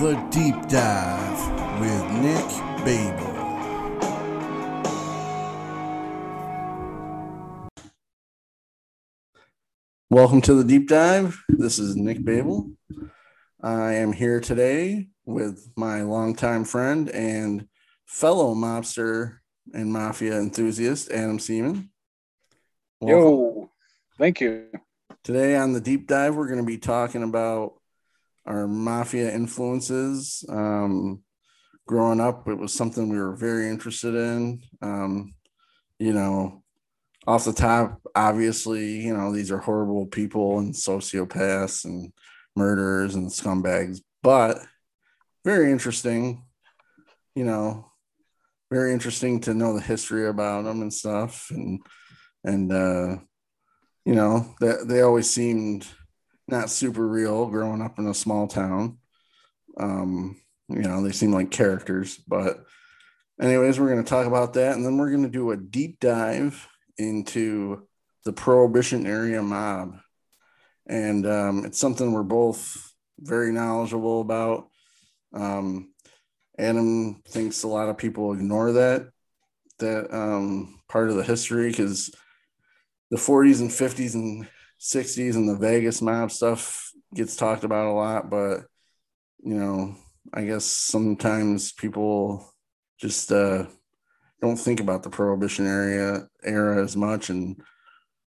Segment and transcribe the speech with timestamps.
[0.00, 2.46] The Deep Dive with Nick
[2.82, 3.30] Babel.
[10.08, 11.38] Welcome to the Deep Dive.
[11.46, 12.70] This is Nick Babel.
[13.62, 17.68] I am here today with my longtime friend and
[18.06, 19.40] fellow mobster
[19.74, 21.90] and mafia enthusiast, Adam Seaman.
[22.98, 23.24] Welcome.
[23.24, 23.70] Yo,
[24.16, 24.68] thank you.
[25.22, 27.74] Today on the deep dive, we're going to be talking about
[28.46, 30.44] our mafia influences.
[30.48, 31.22] Um,
[31.86, 34.62] growing up, it was something we were very interested in.
[34.80, 35.34] Um,
[35.98, 36.62] you know,
[37.26, 42.12] off the top, obviously, you know, these are horrible people and sociopaths and
[42.56, 44.58] murderers and scumbags, but
[45.44, 46.44] very interesting,
[47.34, 47.90] you know,
[48.72, 51.48] very interesting to know the history about them and stuff.
[51.50, 51.80] And,
[52.44, 53.16] and, uh,
[54.04, 55.86] you know, that they always seemed
[56.48, 58.98] not super real growing up in a small town.
[59.76, 62.64] Um, you know, they seem like characters, but
[63.40, 66.00] anyways, we're going to talk about that and then we're going to do a deep
[66.00, 66.66] dive
[66.98, 67.86] into
[68.24, 69.98] the prohibition area mob.
[70.86, 74.68] And um, it's something we're both very knowledgeable about.
[75.32, 75.92] Um,
[76.58, 79.08] Adam thinks a lot of people ignore that
[79.78, 82.14] that um, part of the history because
[83.10, 84.48] the 40s and 50s and
[84.82, 88.64] 60s and the Vegas mob stuff gets talked about a lot, but
[89.44, 89.94] you know,
[90.32, 92.52] I guess sometimes people
[92.98, 93.66] just uh,
[94.40, 97.60] don't think about the prohibition area era as much and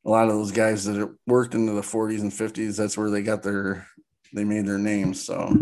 [0.05, 3.21] a lot of those guys that worked into the 40s and 50s that's where they
[3.21, 3.87] got their
[4.33, 5.55] they made their names so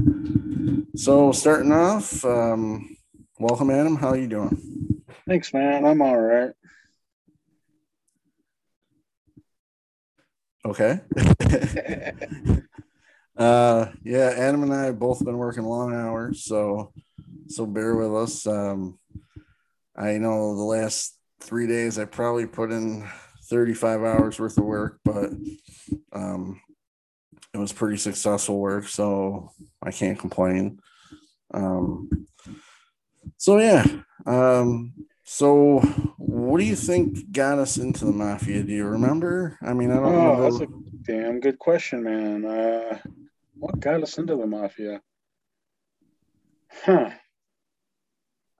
[0.95, 2.95] so starting off um
[3.39, 4.79] welcome adam how are you doing
[5.29, 5.85] Thanks, man.
[5.85, 6.53] I'm all right.
[10.69, 11.01] Okay.
[13.37, 16.91] Uh yeah adam and i have both been working long hours so
[17.47, 18.45] so bear with us.
[18.45, 18.99] Um
[19.95, 23.07] i know the last three days i probably put in
[23.45, 25.29] 35 hours worth of work but
[26.11, 26.59] um
[27.53, 30.77] it was pretty successful work so i can't complain.
[31.53, 32.09] Um
[33.37, 33.85] so yeah
[34.25, 34.91] um
[35.23, 35.79] so
[36.39, 39.95] what do you think got us into the mafia do you remember i mean i
[39.95, 40.35] don't know.
[40.35, 40.67] Oh, that's a
[41.03, 42.45] damn good question, man.
[42.45, 42.99] Uh,
[43.55, 45.01] what got us into the mafia?
[46.83, 47.09] Huh.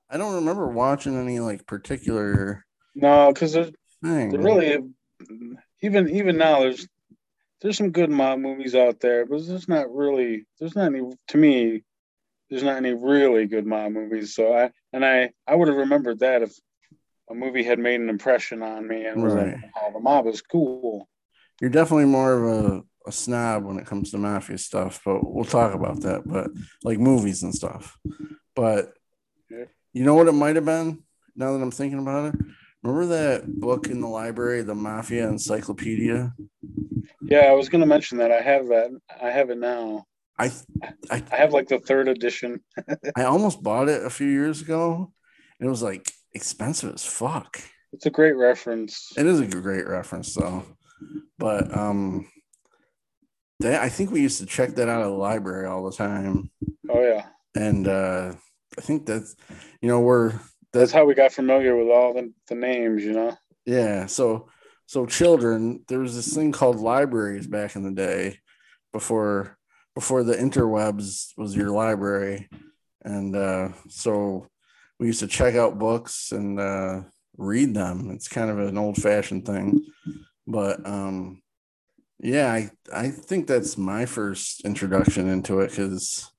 [0.09, 3.71] I don't remember watching any like particular No, because there's
[4.03, 4.29] thing.
[4.29, 4.77] there really
[5.81, 6.87] even even now there's
[7.61, 11.37] there's some good mob movies out there, but there's not really there's not any to
[11.37, 11.83] me
[12.49, 14.33] there's not any really good mob movies.
[14.33, 16.53] So I and I I would have remembered that if
[17.29, 19.53] a movie had made an impression on me and was Right.
[19.53, 21.07] like, oh, the mob is cool.
[21.61, 25.45] You're definitely more of a, a snob when it comes to mafia stuff, but we'll
[25.45, 26.23] talk about that.
[26.25, 26.51] But
[26.83, 27.97] like movies and stuff.
[28.55, 28.93] But
[29.49, 29.65] Yeah.
[29.93, 31.03] you know what it might have been
[31.35, 32.41] now that I'm thinking about it?
[32.81, 36.33] Remember that book in the library, the Mafia Encyclopedia?
[37.21, 38.31] Yeah, I was gonna mention that.
[38.31, 38.89] I have that.
[39.21, 40.05] I have it now.
[40.37, 40.51] I
[41.11, 42.61] I I have like the third edition.
[43.17, 45.11] I almost bought it a few years ago.
[45.59, 47.61] And it was like expensive as fuck.
[47.93, 49.11] It's a great reference.
[49.17, 50.63] It is a great reference though.
[51.37, 52.27] But um
[53.59, 56.49] that I think we used to check that out of the library all the time.
[56.89, 57.25] Oh yeah,
[57.55, 58.33] And uh
[58.77, 59.35] I think that's
[59.81, 63.03] you know, we're that's that's how we got familiar with all the, the names.
[63.03, 63.37] You know.
[63.65, 64.49] yeah, so
[64.85, 68.39] so children, there was this thing called libraries back in the day
[68.91, 69.57] before
[69.95, 72.49] before the interwebs was your library.
[73.03, 74.47] And uh so
[74.99, 77.01] we used to check out books and uh
[77.37, 78.11] read them.
[78.11, 79.85] It's kind of an old fashioned thing.
[80.45, 81.41] But um
[82.19, 86.29] yeah, I I think that's my first introduction into it because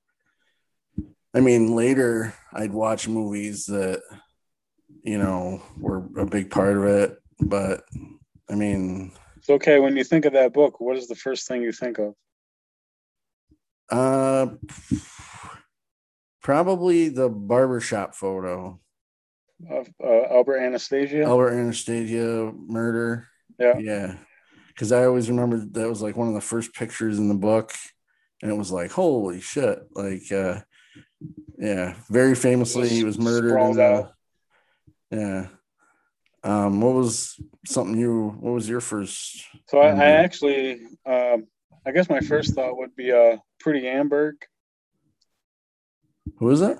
[1.33, 4.01] I mean later I'd watch movies that
[5.03, 7.83] you know were a big part of it, but
[8.49, 10.79] I mean It's okay when you think of that book.
[10.79, 12.13] What is the first thing you think of?
[13.89, 14.47] uh
[16.41, 18.79] probably the barbershop photo.
[19.69, 21.23] Of uh, Albert Anastasia.
[21.23, 23.27] Albert Anastasia murder.
[23.59, 23.77] Yeah.
[23.77, 24.15] Yeah.
[24.75, 27.73] Cause I always remember that was like one of the first pictures in the book.
[28.41, 29.79] And it was like, holy shit.
[29.93, 30.61] Like uh
[31.57, 33.55] yeah, very famously he was murdered.
[33.59, 34.07] In, uh,
[35.11, 35.47] yeah.
[36.43, 41.45] Um, what was something you what was your first So I, I actually, um,
[41.85, 44.33] I guess my first thought would be uh, Pretty Amberg,
[46.41, 46.71] who that?
[46.71, 46.79] it?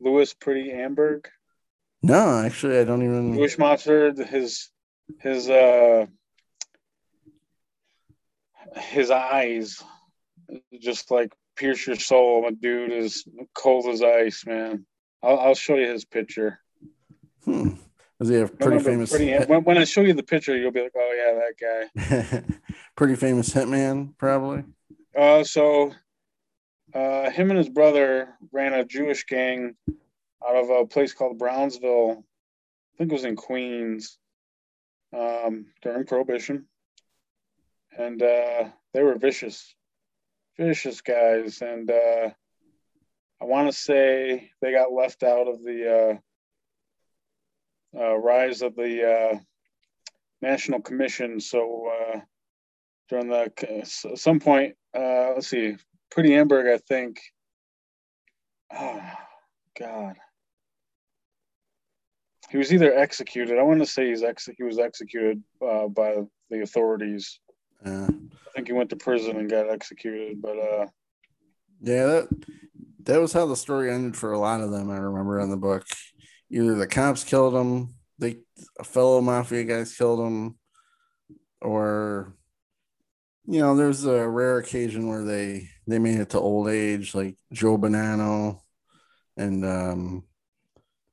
[0.00, 1.26] Louis Pretty Amberg,
[2.02, 4.14] No, actually I don't even Jewish mobster.
[4.26, 4.70] His
[5.20, 6.06] his uh,
[8.76, 9.82] his eyes
[10.80, 12.42] just like pierce your soul.
[12.42, 13.24] My dude is
[13.54, 14.84] cold as ice, man.
[15.22, 16.58] I'll, I'll show you his picture.
[17.44, 17.74] Hmm.
[18.18, 19.10] Does he have pretty famous?
[19.10, 22.56] Pretty, when, when I show you the picture, you'll be like, "Oh yeah, that guy."
[22.96, 24.64] pretty famous hitman, probably.
[25.16, 25.92] Uh, so,
[26.94, 29.74] uh, him and his brother ran a Jewish gang
[30.46, 32.24] out of a place called Brownsville.
[32.94, 34.18] I think it was in Queens
[35.16, 36.66] um, during Prohibition,
[37.96, 39.74] and uh, they were vicious,
[40.58, 41.62] vicious guys.
[41.62, 42.30] And uh,
[43.40, 46.18] I want to say they got left out of the
[47.94, 49.38] uh, uh rise of the uh,
[50.42, 51.40] National Commission.
[51.40, 51.90] So
[53.08, 53.50] during the
[54.14, 55.76] some point, let's see,
[56.12, 57.20] Pretty Amberg, I think.
[58.72, 59.02] Oh
[59.78, 60.16] God
[62.52, 63.58] he was either executed.
[63.58, 66.18] I want to say he's ex- he was executed uh, by
[66.50, 67.40] the authorities.
[67.82, 68.08] Yeah.
[68.08, 70.86] I think he went to prison and got executed, but uh,
[71.80, 72.28] yeah, that
[73.04, 74.90] that was how the story ended for a lot of them.
[74.90, 75.86] I remember in the book,
[76.50, 78.36] either the cops killed him, they
[78.78, 80.58] a fellow mafia guys killed him,
[81.62, 82.34] or
[83.46, 87.36] you know, there's a rare occasion where they they made it to old age, like
[87.52, 88.60] Joe Bonanno,
[89.36, 90.24] and um,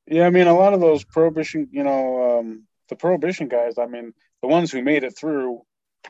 [0.08, 3.78] yeah, I mean, a lot of those prohibition, you know, um, the prohibition guys.
[3.78, 5.62] I mean, the ones who made it through.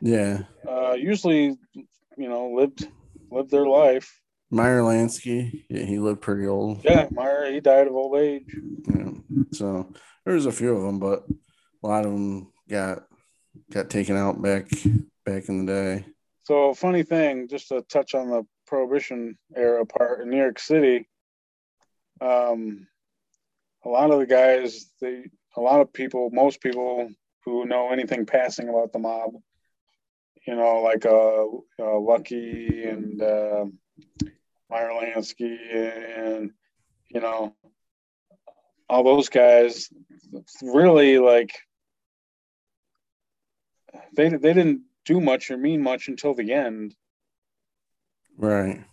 [0.01, 0.43] Yeah.
[0.67, 2.87] Uh, usually, you know, lived
[3.31, 4.21] lived their life.
[4.51, 6.83] Meyer Lansky, yeah, he lived pretty old.
[6.83, 8.55] Yeah, Meyer, he died of old age.
[8.87, 9.11] Yeah.
[9.51, 9.93] So
[10.25, 11.23] there's a few of them, but
[11.83, 13.03] a lot of them got
[13.71, 14.69] got taken out back
[15.25, 16.05] back in the day.
[16.43, 21.07] So funny thing, just to touch on the prohibition era part in New York City.
[22.21, 22.87] Um,
[23.85, 25.25] a lot of the guys, they,
[25.55, 27.09] a lot of people, most people
[27.45, 29.31] who know anything passing about the mob,
[30.47, 31.45] you know, like uh,
[31.83, 33.65] uh Lucky and uh,
[34.69, 35.57] Meyer Lansky
[36.17, 36.51] and
[37.09, 37.55] you know
[38.89, 39.89] all those guys,
[40.61, 41.51] really like
[44.15, 46.95] they they didn't do much or mean much until the end.
[48.37, 48.83] Right.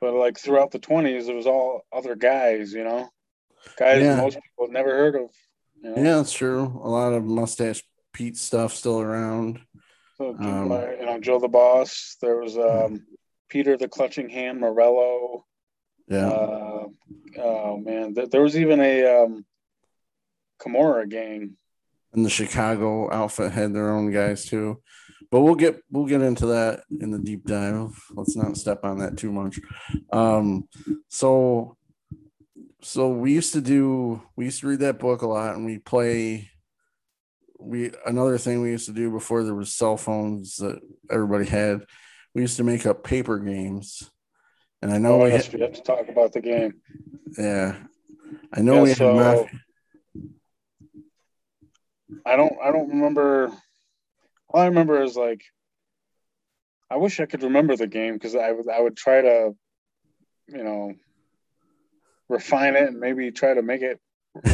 [0.00, 3.10] But like throughout the twenties, it was all other guys, you know
[3.76, 4.16] guys yeah.
[4.16, 5.30] most people have never heard of.
[5.82, 5.96] You know?
[5.96, 6.80] Yeah, that's true.
[6.82, 7.82] A lot of mustache
[8.12, 9.60] Pete stuff still around.
[10.18, 12.16] So, um, you know, Joe the Boss.
[12.20, 13.06] There was um,
[13.48, 15.46] Peter the Clutching Hand Morello.
[16.08, 16.28] Yeah.
[16.28, 16.86] Uh,
[17.38, 19.44] oh man, there was even a um,
[20.60, 21.56] Camorra gang.
[22.12, 24.82] And the Chicago outfit had their own guys too.
[25.30, 27.98] But we'll get we'll get into that in the deep dive.
[28.12, 29.60] Let's not step on that too much.
[30.12, 30.68] Um,
[31.08, 31.76] so
[32.82, 35.78] so we used to do we used to read that book a lot and we
[35.78, 36.50] play
[37.58, 40.80] we another thing we used to do before there was cell phones that
[41.10, 41.84] everybody had
[42.34, 44.10] we used to make up paper games
[44.80, 46.74] and i know oh, we, had, we have to talk about the game
[47.38, 47.76] yeah
[48.54, 49.46] i know yeah, we so had
[52.24, 53.52] i don't i don't remember
[54.50, 55.42] all i remember is like
[56.90, 59.54] i wish i could remember the game because i would i would try to
[60.48, 60.94] you know
[62.28, 64.00] refine it and maybe try to make it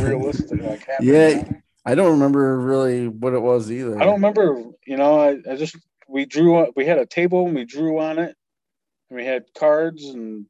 [0.00, 0.62] realistic.
[0.62, 1.44] like yeah,
[1.84, 4.00] I don't remember really what it was either.
[4.00, 4.62] I don't remember.
[4.86, 5.76] You know, I, I just
[6.08, 6.66] we drew.
[6.74, 8.34] We had a table and we drew on it.
[9.08, 10.46] And we had cards and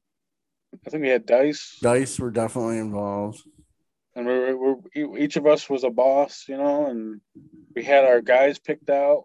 [0.87, 1.79] I think we had dice.
[1.83, 3.43] Dice were definitely involved.
[4.15, 7.21] And we were, we each of us was a boss, you know, and
[7.75, 9.25] we had our guys picked out.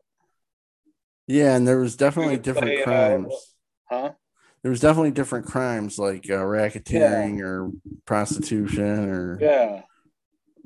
[1.32, 3.34] Yeah, and there was definitely different crimes.
[3.90, 4.12] Huh?
[4.64, 7.46] there was definitely different crimes like uh, racketeering yeah.
[7.46, 7.72] or
[8.06, 9.82] prostitution or yeah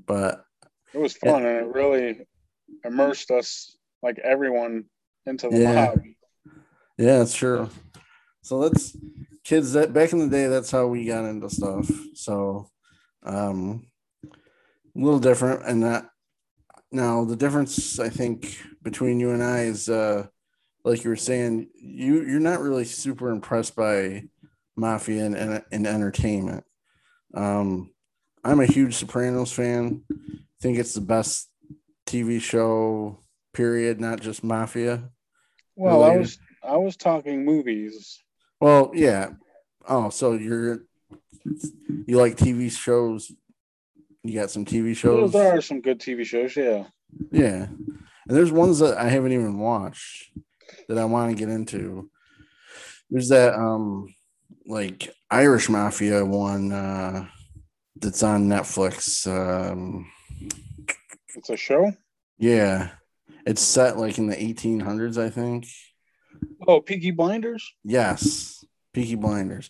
[0.06, 0.44] but
[0.94, 2.28] it was fun it, and it really
[2.84, 4.86] immersed us like everyone
[5.26, 5.74] into the yeah.
[5.74, 6.00] mob
[6.98, 7.70] yeah it's true
[8.42, 8.96] so that's
[9.44, 12.70] kids that back in the day that's how we got into stuff so
[13.24, 13.86] um
[14.24, 16.10] a little different and that
[16.92, 20.26] now the difference i think between you and i is uh
[20.86, 24.24] like you were saying, you you're not really super impressed by
[24.76, 26.64] mafia and, and, and entertainment.
[27.34, 27.92] Um,
[28.44, 30.04] I'm a huge Sopranos fan.
[30.12, 31.50] I think it's the best
[32.06, 33.20] TV show.
[33.54, 35.10] Period, not just mafia.
[35.76, 36.16] Well, related.
[36.16, 38.22] I was I was talking movies.
[38.62, 39.32] Well, yeah.
[39.88, 40.84] Oh, so you're
[42.06, 43.32] you like TV shows?
[44.24, 45.32] You got some TV shows.
[45.32, 46.86] There are some good TV shows, yeah.
[47.32, 50.32] Yeah, and there's ones that I haven't even watched
[50.88, 52.10] that I want to get into.
[53.10, 54.14] There's that um
[54.66, 57.28] like Irish Mafia one uh
[57.96, 59.28] that's on Netflix.
[59.28, 60.12] Um
[61.36, 61.92] It's a show?
[62.38, 62.92] Yeah.
[63.46, 65.68] It's set like in the 1800s, I think.
[66.68, 67.74] Oh, Peaky Blinders?
[67.84, 68.66] Yes.
[68.94, 69.70] Peaky Blinders.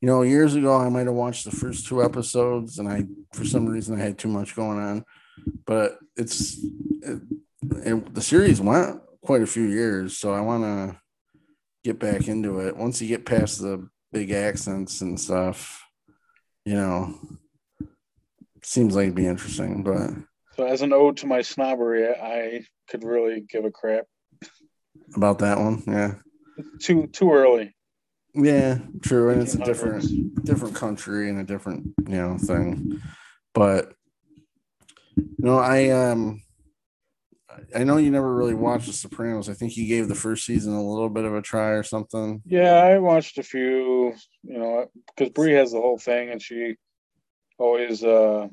[0.00, 3.44] You know, years ago I might have watched the first two episodes, and I for
[3.44, 5.04] some reason I had too much going on.
[5.64, 6.58] But it's
[7.02, 7.22] it,
[7.84, 11.00] it, the series went quite a few years, so I want to
[11.84, 12.76] get back into it.
[12.76, 15.84] Once you get past the big accents and stuff,
[16.64, 17.18] you know,
[18.62, 19.82] seems like it'd be interesting.
[19.82, 20.10] But
[20.56, 24.04] so, as an ode to my snobbery, I could really give a crap
[25.16, 25.82] about that one.
[25.86, 26.14] Yeah,
[26.80, 27.74] too too early.
[28.32, 33.02] Yeah, true, and it's a different different country and a different you know thing.
[33.54, 33.92] But
[35.38, 36.42] no, I um
[37.74, 39.48] I know you never really watched The Sopranos.
[39.48, 42.42] I think you gave the first season a little bit of a try or something.
[42.46, 46.76] Yeah, I watched a few, you know, because Brie has the whole thing and she
[47.58, 48.48] always, uh,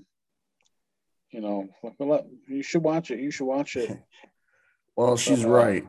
[1.31, 1.69] you know,
[2.47, 3.19] you should watch it.
[3.19, 3.97] You should watch it.
[4.95, 5.87] well, she's uh, right.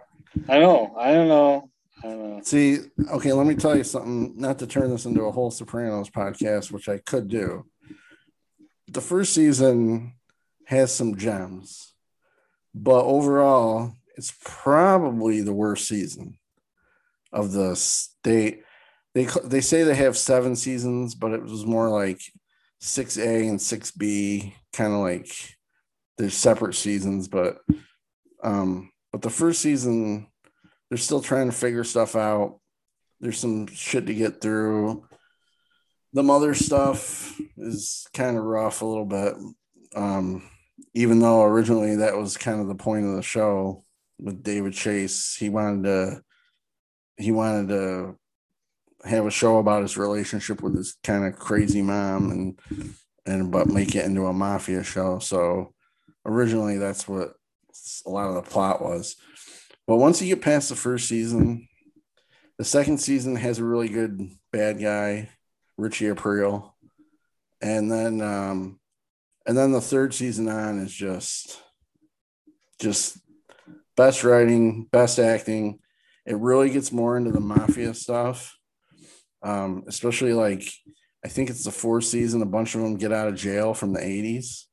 [0.48, 0.94] I know.
[0.98, 1.70] I don't know.
[2.02, 2.40] I don't know.
[2.42, 2.78] See,
[3.12, 4.34] okay, let me tell you something.
[4.36, 7.66] Not to turn this into a whole Sopranos podcast, which I could do.
[8.88, 10.14] The first season
[10.66, 11.93] has some gems
[12.74, 16.38] but overall, it's probably the worst season
[17.32, 18.62] of the state.
[19.14, 22.20] They they say they have seven seasons, but it was more like
[22.80, 25.28] six A and six B, kind of like
[26.18, 27.28] they're separate seasons.
[27.28, 27.58] But
[28.42, 30.26] um, but the first season,
[30.88, 32.60] they're still trying to figure stuff out.
[33.20, 35.06] There's some shit to get through.
[36.12, 39.34] The mother stuff is kind of rough a little bit.
[39.96, 40.48] Um,
[40.94, 43.84] even though originally that was kind of the point of the show
[44.18, 46.22] with David Chase, he wanted to
[47.16, 48.18] he wanted to
[49.04, 52.58] have a show about his relationship with his kind of crazy mom and
[53.26, 55.18] and but make it into a mafia show.
[55.18, 55.74] So
[56.24, 57.34] originally that's what
[58.06, 59.16] a lot of the plot was.
[59.86, 61.68] But once you get past the first season,
[62.56, 65.30] the second season has a really good bad guy,
[65.76, 66.72] Richie Aprile.
[67.60, 68.78] And then um
[69.46, 71.60] and then the third season on is just
[72.80, 73.18] just
[73.96, 75.78] best writing best acting.
[76.26, 78.56] It really gets more into the mafia stuff.
[79.42, 80.66] Um, especially like
[81.22, 83.92] i think it's the fourth season a bunch of them get out of jail from
[83.92, 84.64] the 80s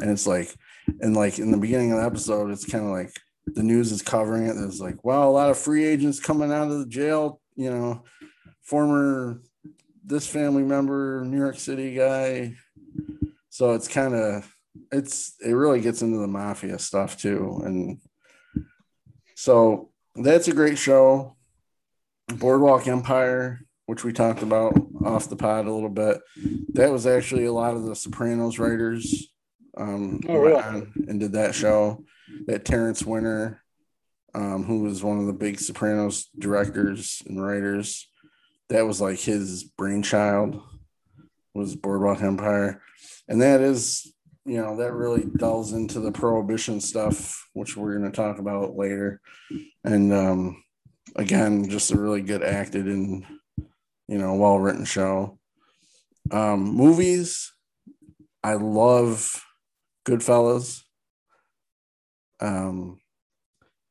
[0.00, 0.54] and it's like
[1.00, 3.12] and like in the beginning of the episode it's kind of like
[3.46, 4.56] the news is covering it.
[4.56, 8.04] It's like wow a lot of free agents coming out of the jail you know
[8.62, 9.40] former
[10.04, 12.54] this family member new york city guy
[13.54, 14.52] so it's kind of
[14.90, 17.62] it's it really gets into the mafia stuff too.
[17.64, 18.00] And
[19.36, 21.36] so that's a great show.
[22.26, 26.18] Boardwalk empire which we talked about off the pod a little bit
[26.72, 29.28] that was actually a lot of the sopranos writers
[29.76, 30.88] um oh, really?
[31.06, 32.02] and did that show.
[32.46, 33.62] That terence winter
[34.34, 38.08] um, who was one of the big sopranos directors and writers
[38.68, 40.60] that was like his brainchild
[41.54, 42.82] was boardwalk empire
[43.28, 44.12] and that is
[44.44, 48.76] you know that really delves into the prohibition stuff which we're going to talk about
[48.76, 49.20] later.
[49.84, 50.62] And um
[51.16, 53.24] again just a really good acted and
[54.08, 55.38] you know well written show.
[56.30, 57.52] Um movies
[58.42, 59.42] i love
[60.06, 60.82] goodfellas.
[62.40, 63.00] Um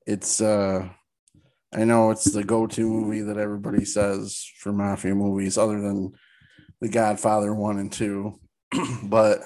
[0.05, 0.87] it's uh
[1.73, 6.11] i know it's the go-to movie that everybody says for mafia movies other than
[6.81, 8.37] the godfather one and two
[9.03, 9.41] but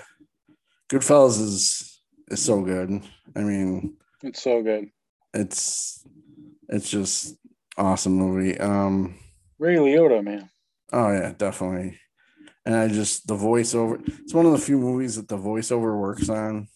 [0.89, 3.01] Goodfellas is is so good.
[3.35, 4.89] I mean, it's so good.
[5.33, 6.05] It's
[6.69, 7.35] it's just
[7.77, 8.57] awesome movie.
[8.59, 9.19] Um
[9.59, 10.49] Ray Liotta, man.
[10.91, 11.99] Oh yeah, definitely.
[12.65, 14.01] And I just the voiceover.
[14.21, 16.67] It's one of the few movies that the voiceover works on,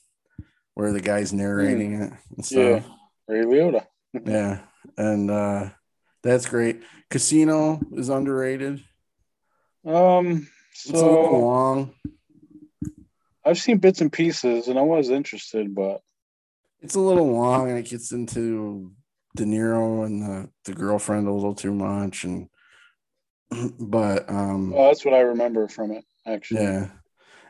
[0.74, 2.08] where the guy's narrating mm.
[2.08, 2.58] it and stuff.
[2.58, 2.82] Yeah,
[3.28, 3.86] Ray Liotta.
[4.26, 4.60] yeah,
[4.98, 5.70] and uh
[6.24, 6.84] that's great.
[7.10, 8.84] Casino is underrated.
[9.86, 11.94] Um, so, it's a little long.
[13.46, 16.02] I've seen bits and pieces, and I was interested, but
[16.82, 18.92] it's a little long, and it gets into
[19.36, 22.50] De Niro and the, the girlfriend a little too much, and
[23.80, 26.06] but um, oh, that's what I remember from it.
[26.26, 26.90] Actually, yeah,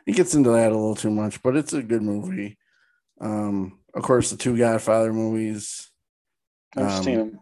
[0.06, 2.58] it gets into that a little too much, but it's a good movie.
[3.20, 5.90] Um, of course, the two Godfather movies.
[6.76, 7.40] I've um, seen them.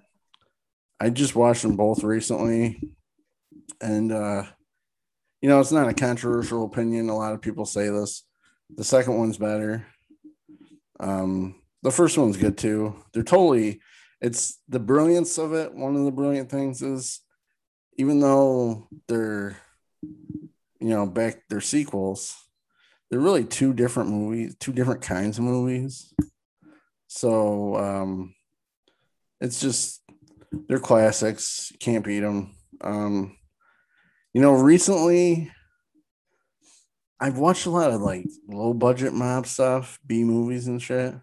[1.00, 2.94] I just watched them both recently,
[3.80, 4.44] and uh,
[5.40, 7.08] you know, it's not a controversial opinion.
[7.08, 8.24] A lot of people say this.
[8.76, 9.86] The second one's better.
[10.98, 12.94] Um, the first one's good too.
[13.12, 13.80] They're totally,
[14.20, 15.74] it's the brilliance of it.
[15.74, 17.20] One of the brilliant things is
[17.96, 19.56] even though they're,
[20.02, 22.36] you know, back, they're sequels,
[23.10, 26.14] they're really two different movies, two different kinds of movies.
[27.08, 28.34] So, um,
[29.40, 30.02] it's just,
[30.68, 31.72] they're classics.
[31.80, 32.54] Can't beat them.
[32.80, 33.36] Um,
[34.32, 35.50] You know, recently
[37.20, 41.14] I've watched a lot of like low budget mob stuff, B movies and shit.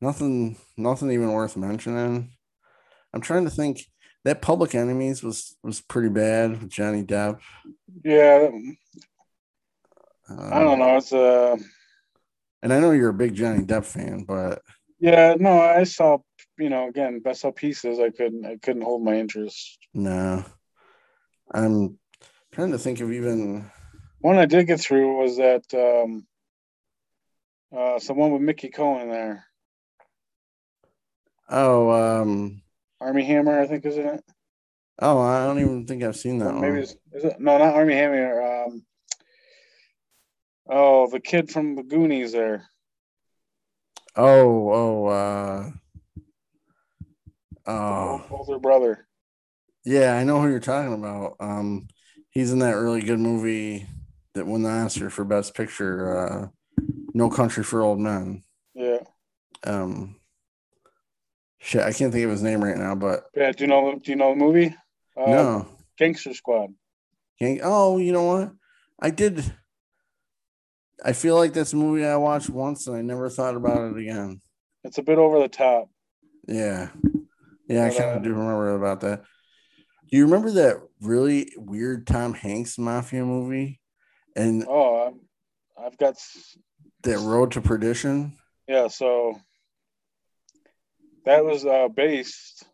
[0.00, 2.32] Nothing, nothing even worth mentioning.
[3.14, 3.80] I'm trying to think.
[4.24, 7.40] That Public Enemies was was pretty bad with Johnny Depp.
[8.04, 8.48] Yeah,
[10.50, 10.96] I don't Um, know.
[10.96, 11.56] It's uh
[12.62, 14.62] And I know you're a big Johnny Depp fan, but
[14.98, 16.18] yeah, no, I saw
[16.58, 17.98] you know again, best of pieces.
[18.00, 19.78] I couldn't I couldn't hold my interest.
[19.94, 20.44] no.
[21.52, 21.98] I'm
[22.52, 23.70] trying to think of even
[24.20, 26.26] One I did get through was that um
[27.76, 29.44] uh someone with Mickey Cohen there.
[31.48, 31.90] oh
[32.22, 32.62] um
[33.00, 34.24] Armie Hammer, I think is in it.
[35.00, 36.78] oh I don't even think I've seen that Maybe one.
[36.78, 38.42] it's, is it no not Armie Hammer.
[38.64, 38.84] Um
[40.68, 42.66] oh the kid from the Goonies there.
[44.16, 45.70] Oh oh uh
[47.66, 49.06] oh older brother.
[49.84, 51.36] yeah, I know who you're talking about.
[51.38, 51.88] Um
[52.30, 53.86] he's in that really good movie
[54.36, 56.48] that won the Oscar for Best Picture, uh
[57.14, 58.44] No Country for Old Men.
[58.74, 58.98] Yeah.
[59.64, 60.16] Um
[61.58, 64.10] shit, I can't think of his name right now, but Yeah, do you know do
[64.10, 64.74] you know the movie?
[65.16, 65.68] Uh, no.
[65.98, 66.70] Gangster Squad.
[67.40, 68.52] Gang- Oh, you know what?
[69.00, 69.42] I did.
[71.04, 73.98] I feel like that's a movie I watched once and I never thought about it
[74.00, 74.40] again.
[74.84, 75.90] It's a bit over the top.
[76.48, 76.90] Yeah.
[77.68, 79.22] Yeah, I But, kind uh, of do remember about that.
[80.10, 83.80] Do you remember that really weird Tom Hanks mafia movie
[84.36, 85.20] and Oh, I'm,
[85.84, 86.14] I've got
[87.02, 88.36] that Road to Perdition?
[88.68, 88.88] yeah.
[88.88, 89.40] So
[91.24, 92.64] that was uh, based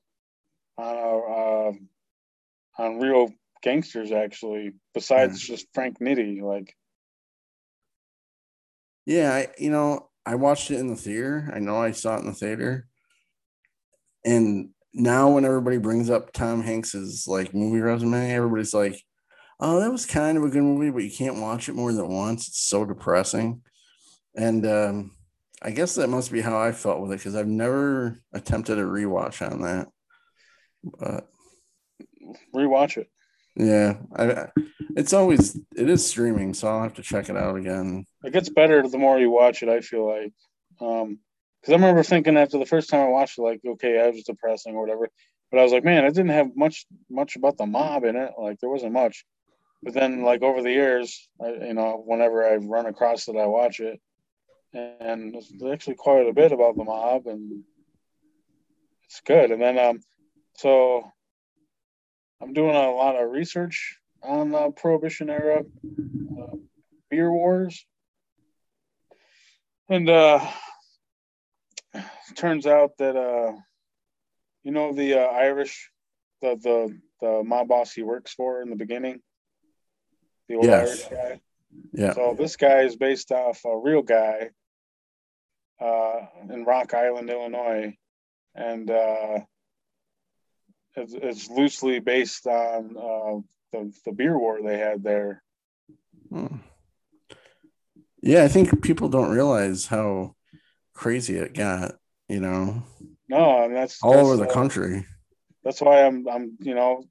[0.76, 1.73] on a, uh,
[2.78, 4.73] on real gangsters, actually.
[4.95, 6.75] Besides just Frank Nitti, like
[9.07, 11.50] Yeah, I, you know, I watched it in the theater.
[11.54, 12.87] I know I saw it in the theater.
[14.25, 19.02] And now when everybody brings up Tom Hanks's like movie resume, everybody's like,
[19.62, 22.09] "Oh, that was kind of a good movie, but you can't watch it more than
[22.09, 22.49] once.
[22.49, 23.62] It's so depressing."
[24.35, 25.12] And um,
[25.62, 28.83] I guess that must be how I felt with it because I've never attempted a
[28.83, 29.88] rewatch on that.
[30.83, 31.29] But
[32.55, 33.09] rewatch it.
[33.57, 34.48] yeah, I,
[34.96, 38.05] it's always it is streaming, so I'll have to check it out again.
[38.25, 39.68] It gets better the more you watch it.
[39.68, 40.33] I feel like,
[40.81, 41.18] um,
[41.61, 44.25] because I remember thinking after the first time I watched it, like, okay, I was
[44.25, 45.09] depressing or whatever.
[45.51, 48.33] But I was like, man, it didn't have much much about the mob in it.
[48.38, 49.25] Like there wasn't much.
[49.83, 53.47] But then, like over the years, I, you know, whenever I run across it, I
[53.47, 54.01] watch it,
[54.73, 55.37] and
[55.71, 57.64] actually quite a bit about the mob, and
[59.05, 59.51] it's good.
[59.51, 60.01] And then, um,
[60.55, 61.03] so
[62.40, 65.64] I'm doing a lot of research on the Prohibition era
[66.40, 66.57] uh,
[67.11, 67.85] beer wars,
[69.88, 70.47] and uh,
[72.37, 73.53] turns out that uh,
[74.62, 75.90] you know the uh, Irish,
[76.40, 79.21] the the the mob boss he works for in the beginning,
[80.52, 80.88] the old Yes.
[80.88, 81.40] Irish guy.
[81.92, 84.50] Yeah, So this guy is based off a real guy
[85.80, 87.96] uh, in Rock Island, Illinois,
[88.54, 89.38] and uh,
[90.94, 93.40] it's, it's loosely based on uh,
[93.72, 95.42] the the beer war they had there.
[96.30, 96.56] Hmm.
[98.22, 100.36] Yeah, I think people don't realize how
[100.92, 101.96] crazy it got,
[102.28, 102.84] you know,
[103.28, 105.06] No, and that's all that's, over the uh, country.
[105.64, 107.04] That's why I'm I'm you know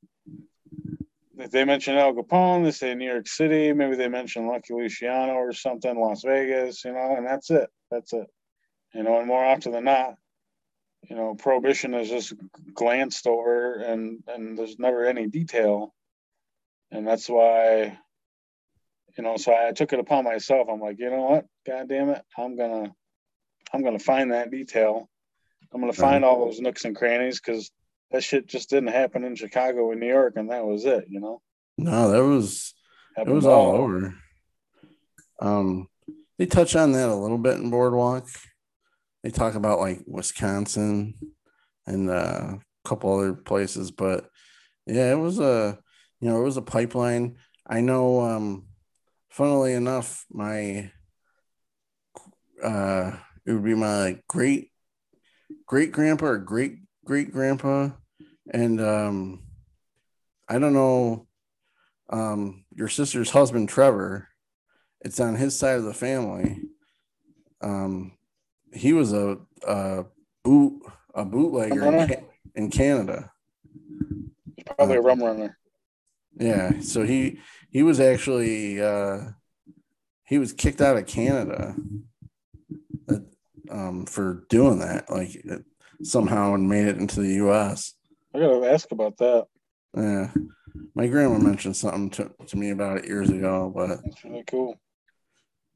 [1.49, 5.53] they mention Al Capone, they say New York City, maybe they mention Lucky Luciano or
[5.53, 7.69] something, Las Vegas, you know, and that's it.
[7.89, 8.27] That's it.
[8.93, 10.15] You know, and more often than not,
[11.09, 12.33] you know, prohibition is just
[12.73, 15.93] glanced over and and there's never any detail.
[16.91, 17.97] And that's why,
[19.17, 20.67] you know, so I took it upon myself.
[20.69, 21.45] I'm like, you know what?
[21.65, 22.21] God damn it.
[22.37, 22.93] I'm gonna
[23.73, 25.09] I'm gonna find that detail.
[25.73, 27.71] I'm gonna find all those nooks and crannies because
[28.11, 31.05] that shit just didn't happen in Chicago and New York, and that was it.
[31.09, 31.41] You know,
[31.77, 32.73] No, that was
[33.15, 34.15] it Happened was all over.
[35.41, 35.87] Um,
[36.37, 38.27] they touch on that a little bit in Boardwalk.
[39.23, 41.15] They talk about like Wisconsin
[41.85, 44.27] and uh, a couple other places, but
[44.85, 45.77] yeah, it was a
[46.19, 47.37] you know it was a pipeline.
[47.67, 48.21] I know.
[48.21, 48.65] Um,
[49.29, 50.91] funnily enough, my
[52.63, 53.11] uh,
[53.45, 54.71] it would be my great
[55.65, 57.89] great grandpa or great great grandpa,
[58.51, 59.43] and um,
[60.47, 61.27] I don't know
[62.09, 64.27] um, your sister's husband Trevor.
[65.01, 66.61] It's on his side of the family.
[67.61, 68.17] Um,
[68.73, 69.37] he was a,
[69.67, 70.05] a
[70.43, 70.83] boot
[71.13, 73.31] a bootlegger in, in Canada.
[74.55, 75.57] He's probably a rum runner.
[76.39, 79.19] Yeah, so he he was actually uh,
[80.25, 81.75] he was kicked out of Canada
[83.09, 83.17] uh,
[83.69, 85.57] um, for doing that, like uh,
[86.03, 87.93] somehow, and made it into the U.S.
[88.33, 89.47] I gotta ask about that.
[89.95, 90.31] Yeah,
[90.95, 94.79] my grandma mentioned something to, to me about it years ago, but That's really cool.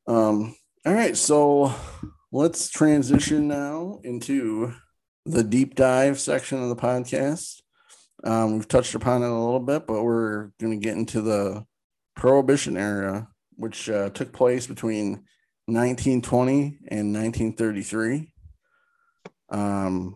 [0.08, 1.74] um, all right, so
[2.32, 4.74] let's transition now into
[5.26, 7.62] the deep dive section of the podcast.
[8.24, 11.66] Um, we've touched upon it a little bit, but we're going to get into the
[12.16, 15.24] Prohibition era, which uh, took place between
[15.66, 18.32] 1920 and 1933.
[19.50, 20.16] Um,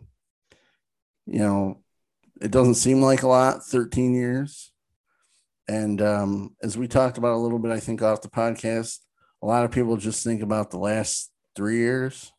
[1.25, 1.81] you know,
[2.41, 4.71] it doesn't seem like a lot, 13 years.
[5.67, 8.99] And um, as we talked about a little bit, I think off the podcast,
[9.41, 12.31] a lot of people just think about the last three years,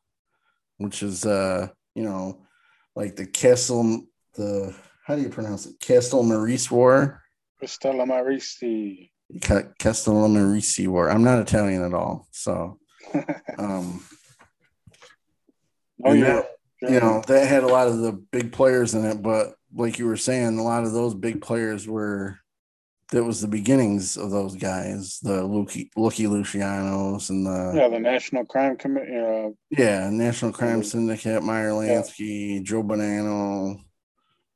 [0.79, 2.47] which is, uh, you know,
[2.97, 4.75] like the Castle, the,
[5.07, 5.79] how do you pronounce it?
[5.81, 7.23] Castle Maurice War.
[7.63, 9.11] Castellammarese.
[9.79, 11.09] Castle Maurice War.
[11.11, 12.27] I'm not Italian at all.
[12.33, 12.79] So,
[13.59, 14.03] um,
[16.05, 16.25] oh yeah.
[16.25, 16.51] that-
[16.83, 20.07] you know that had a lot of the big players in it but like you
[20.07, 22.39] were saying a lot of those big players were
[23.13, 27.99] that was the beginnings of those guys the Lucky, Lucky Lucianos and the yeah, the
[27.99, 29.55] National Crime Committee.
[29.71, 30.85] Yeah, National Crime Mhm.
[30.85, 32.01] Syndicate Meyer Yeah.
[32.03, 33.81] Lansky Joe Bonanno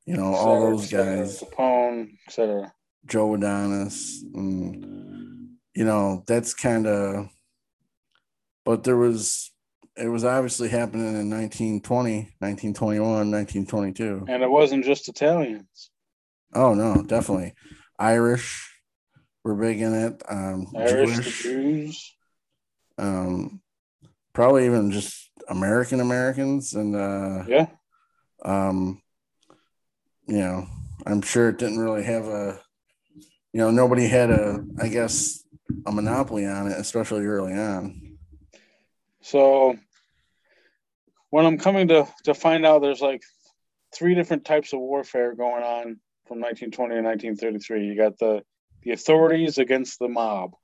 [0.07, 2.72] you know all those guys Capone, etc.
[3.07, 7.29] Joe Adonis and you know that's kind of
[8.64, 9.50] but there was
[9.96, 15.90] it was obviously happening in 1920 1921 1922 And it wasn't just Italians.
[16.54, 17.54] Oh no, definitely.
[17.98, 18.70] Irish
[19.44, 20.22] were big in it.
[20.28, 22.16] Um, Irish, Jewish, Jews.
[22.98, 23.61] um,
[24.33, 27.66] probably even just American Americans, and uh, Yeah.
[28.44, 29.00] um,
[30.26, 30.66] you know,
[31.07, 32.61] I'm sure it didn't really have a,
[33.52, 35.44] you know, nobody had a, I guess,
[35.87, 38.16] a monopoly on it, especially early on.
[39.20, 39.76] So
[41.35, 43.25] when I'm coming to to find out there's like
[43.92, 47.87] three different types of warfare going on from 1920 to 1933.
[47.87, 48.44] You got the
[48.85, 50.55] the authorities against the mob,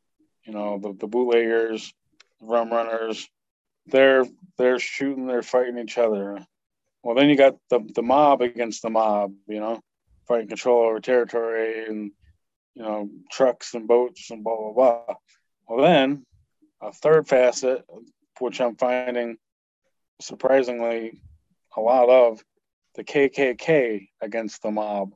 [0.47, 1.93] you know, the, the bootleggers,
[2.41, 3.29] the rum runners.
[3.87, 4.25] They're
[4.59, 6.39] they're shooting, they're fighting each other.
[7.03, 9.81] Well, then you got the the mob against the mob, you know,
[10.29, 12.13] fighting control over territory and
[12.75, 15.15] you know trucks and boats and blah blah blah.
[15.67, 16.25] Well, then
[16.81, 17.85] a third facet,
[18.39, 19.37] which I'm finding
[20.21, 21.23] surprisingly
[21.77, 22.43] a lot of,
[22.95, 25.15] the KKK against the mob.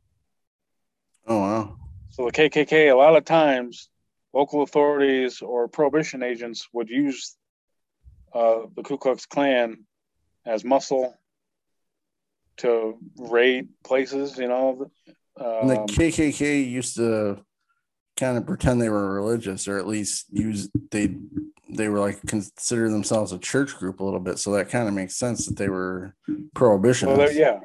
[1.27, 1.77] Oh wow,
[2.11, 3.89] So the KKK, a lot of times,
[4.33, 7.37] local authorities or prohibition agents would use
[8.33, 9.85] uh, the Ku Klux Klan
[10.47, 11.17] as muscle
[12.59, 14.39] to raid places.
[14.39, 14.91] You know,
[15.37, 17.43] and the um, KKK used to
[18.17, 21.17] kind of pretend they were religious, or at least use they
[21.69, 24.39] they were like consider themselves a church group a little bit.
[24.39, 26.15] So that kind of makes sense that they were
[26.55, 27.09] prohibition.
[27.09, 27.61] well, yeah,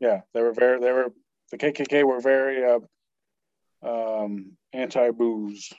[0.00, 1.12] yeah, they were very, they were
[1.50, 2.80] the KKK were very uh,
[3.82, 5.72] um, anti-booze.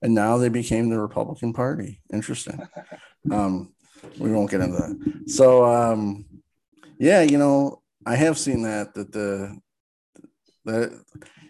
[0.00, 2.00] and now they became the Republican Party.
[2.12, 2.60] Interesting.
[3.30, 3.72] um,
[4.18, 5.24] we won't get into that.
[5.26, 6.24] So, um,
[6.98, 9.58] yeah, you know, I have seen that that the
[10.64, 11.04] that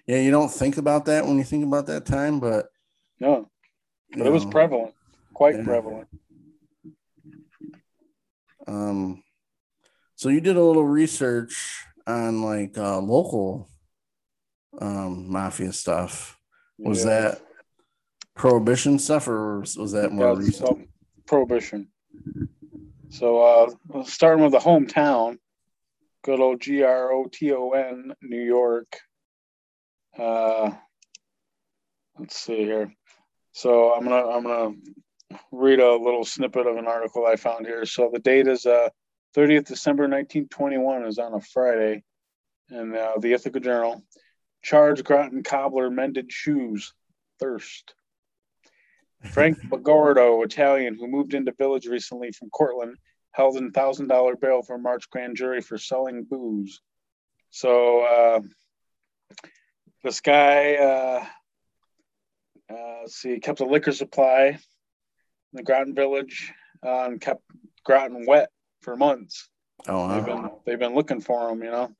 [0.06, 2.66] yeah, you don't think about that when you think about that time, but
[3.20, 3.48] No,
[4.16, 4.94] but it was know, prevalent,
[5.34, 5.64] quite Yeah.
[5.64, 6.08] prevalent.
[8.66, 9.22] Um,
[10.14, 13.68] so you did a little research on like uh, local
[14.78, 16.38] um mafia stuff.
[16.78, 17.10] Was Yeah.
[17.10, 17.42] that
[18.34, 20.56] prohibition stuff, or was, that more recent?
[20.56, 20.80] so,
[21.26, 21.88] prohibition.
[23.10, 25.38] So uh, starting with the hometown,
[26.24, 28.96] good old G R O T O N, New York.
[30.18, 30.72] Uh,
[32.18, 32.92] let's see here.
[33.52, 34.74] So I'm gonna I'm gonna
[35.50, 37.84] read a little snippet of an article I found here.
[37.84, 38.88] So the date is uh
[39.36, 42.02] 30th December 1921 is on a Friday,
[42.68, 44.02] and uh, the Ithaca Journal.
[44.62, 46.92] Charge Groton cobbler mended shoes,
[47.40, 47.94] thirst.
[49.32, 52.96] Frank Bagordo, Italian, who moved into village recently from Cortland,
[53.32, 56.80] held in thousand dollar bail for March grand jury for selling booze.
[57.50, 58.40] So uh,
[60.04, 61.26] this guy,
[62.70, 64.58] uh, see, kept a liquor supply in
[65.52, 66.52] the Groton village
[66.84, 67.42] uh, and kept
[67.84, 69.48] Groton wet for months.
[69.88, 71.92] Oh, They've been they've been looking for him, you know.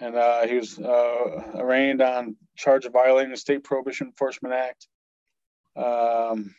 [0.00, 4.86] And uh, he was uh, arraigned on charge of violating the State Prohibition Enforcement Act.
[5.76, 6.54] Um,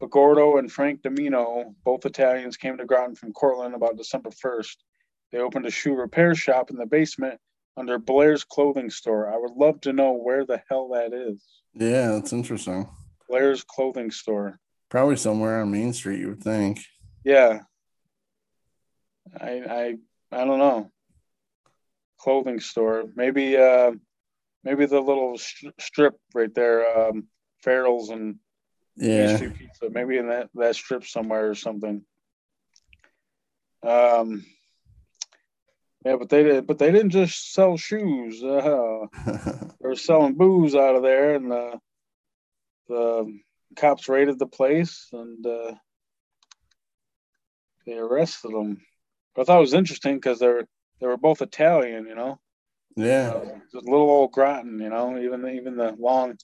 [0.00, 4.76] Bagordo and Frank Domino, both Italians, came to Groton from Cortland about December 1st.
[5.30, 7.38] They opened a shoe repair shop in the basement
[7.76, 9.32] under Blair's clothing store.
[9.32, 11.42] I would love to know where the hell that is.
[11.74, 12.88] yeah, that's interesting.
[13.28, 14.58] Blair's clothing store.
[14.90, 16.80] Probably somewhere on Main Street, you would think.
[17.24, 17.60] Yeah.
[19.40, 19.94] I I
[20.30, 20.90] I don't know.
[22.18, 23.04] clothing store.
[23.16, 23.92] Maybe uh,
[24.62, 27.26] maybe the little sh- strip right there, um,
[27.64, 28.36] Farrell's and
[28.96, 29.36] Yeah.
[29.36, 29.90] Street Pizza.
[29.90, 32.04] Maybe in that that strip somewhere or something.
[33.82, 34.44] Um.
[36.04, 36.66] Yeah, but they did.
[36.66, 38.42] But they didn't just sell shoes.
[38.42, 41.76] Uh, they were selling booze out of there, and uh,
[42.88, 43.38] the
[43.76, 45.72] cops raided the place and uh,
[47.86, 48.80] they arrested them.
[49.34, 50.64] But I thought it was interesting because they're
[51.00, 52.38] they were both Italian, you know.
[52.96, 53.30] yeah.
[53.30, 55.18] Uh, just little old Groton, you know.
[55.18, 56.36] Even even the long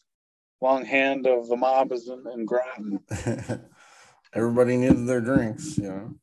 [0.60, 3.00] long hand of the mob is in, in Groton.
[4.32, 6.14] Everybody needed their drinks, you know.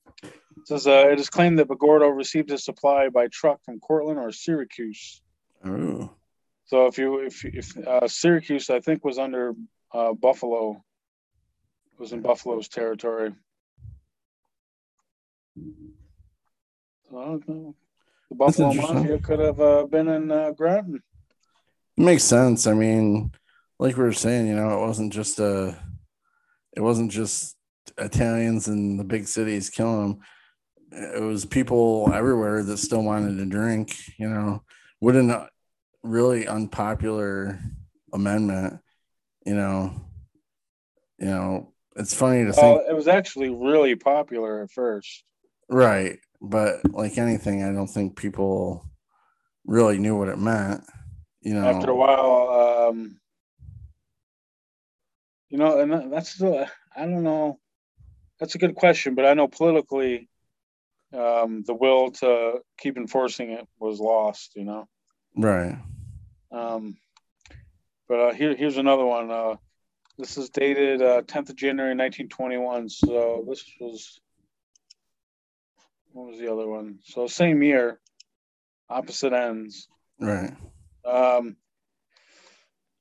[0.68, 4.20] It says uh, it is claimed that Bagordo received his supply by truck from Cortland
[4.20, 5.22] or Syracuse.
[5.66, 6.10] Ooh.
[6.66, 9.54] So if you if if uh, Syracuse, I think was under
[9.94, 10.84] uh, Buffalo,
[11.98, 13.34] was in Buffalo's territory.
[15.56, 17.76] So, I don't know.
[18.30, 18.74] the Buffalo.
[18.74, 21.02] Mafia could have uh, been in uh, Groton.
[21.96, 22.68] Makes sense.
[22.68, 23.32] I mean,
[23.80, 25.72] like we were saying, you know, it wasn't just uh
[26.76, 27.56] it wasn't just
[27.98, 30.20] Italians in the big cities killing them.
[30.92, 34.64] It was people everywhere that still wanted to drink, you know.
[35.02, 35.50] Wouldn't a
[36.04, 37.60] really unpopular
[38.14, 38.80] amendment,
[39.46, 39.94] you know.
[41.20, 45.24] You know, it's funny to Well, think it was actually really popular at first.
[45.70, 48.86] right, but like anything, I don't think people
[49.66, 50.84] really knew what it meant.
[51.42, 53.20] You know, After a while, um,
[55.50, 57.60] you know, and that's the I don't know.
[58.40, 60.30] That's a good question, but I know politically,
[61.18, 64.54] um, the will to keep enforcing it was lost.
[64.56, 64.88] You know.
[65.36, 65.78] right.
[66.52, 66.98] Um,
[68.08, 69.30] but uh, here, here's another one.
[69.30, 69.56] Uh,
[70.18, 72.90] this is dated uh, 10th of January 1921.
[72.90, 74.20] So this was
[76.14, 77.00] what was the other one?
[77.04, 78.00] So same year,
[78.90, 79.88] opposite ends.
[80.20, 80.52] Right.
[81.06, 81.58] Um,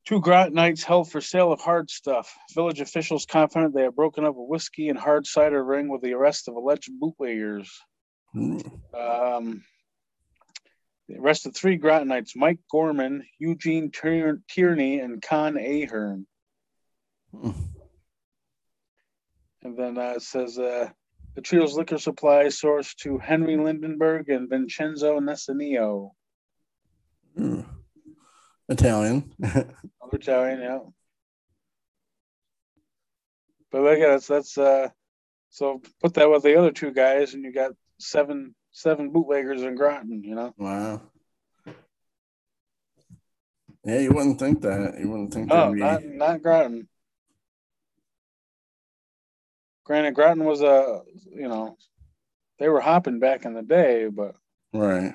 [0.05, 2.37] two nights held for sale of hard stuff.
[2.55, 6.13] Village officials confident they have broken up a whiskey and hard cider ring with the
[6.13, 7.71] arrest of alleged bootleggers.
[8.37, 9.65] Um,
[11.09, 16.27] they arrested three Grotonites: Mike Gorman, Eugene Tier- Tierney, and Con Ahern.
[17.35, 17.55] mm.
[19.63, 20.91] And then uh, it says uh,
[21.35, 26.11] the trio's liquor supply sourced to Henry Lindenberg and Vincenzo Nessanio.
[27.41, 27.65] Ooh.
[28.69, 29.33] Italian.
[30.13, 30.79] Italian, yeah.
[33.71, 34.27] But look at us.
[34.27, 34.89] That's uh,
[35.51, 39.75] so put that with the other two guys, and you got seven seven bootleggers in
[39.75, 40.23] Groton.
[40.23, 40.55] You know.
[40.57, 41.03] wow.
[43.85, 44.99] Yeah, you wouldn't think that.
[44.99, 46.89] You wouldn't think Oh, be not not Groton.
[49.85, 51.77] Granted, Groton was a you know
[52.59, 54.35] they were hopping back in the day, but
[54.73, 55.15] right.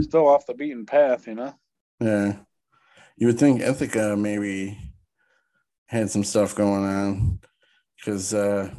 [0.00, 1.26] still off the beaten path.
[1.26, 1.54] You know.
[2.00, 2.36] Yeah.
[3.18, 4.78] You would think Ithaca maybe
[5.86, 7.40] had some stuff going on
[7.96, 8.70] because uh,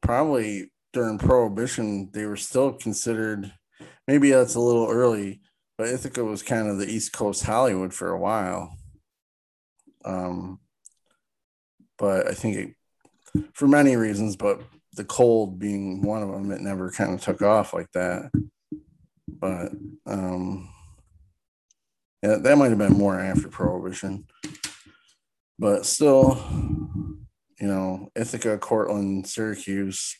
[0.00, 3.52] probably during Prohibition, they were still considered,
[4.06, 5.40] maybe that's a little early,
[5.76, 8.76] but Ithaca was kind of the East Coast Hollywood for a while.
[10.04, 10.60] Um,
[11.98, 14.60] but I think it, for many reasons, but
[14.94, 18.30] the cold being one of them, it never kind of took off like that.
[19.28, 19.72] But
[20.06, 20.68] um,
[22.22, 24.26] yeah, that might have been more after Prohibition.
[25.58, 26.42] But still,
[27.60, 30.16] you know, Ithaca, Cortland, Syracuse,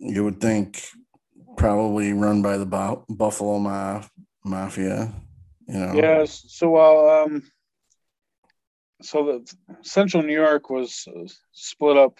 [0.00, 0.82] you would think
[1.56, 4.04] probably run by the Bu- Buffalo Ma-
[4.44, 5.12] Mafia,
[5.66, 5.92] you know.
[5.94, 6.44] Yes.
[6.48, 7.42] So while um,
[9.02, 12.18] so the Central New York was uh, split up.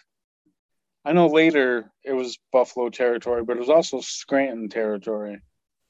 [1.05, 5.41] I know later it was Buffalo territory, but it was also Scranton territory.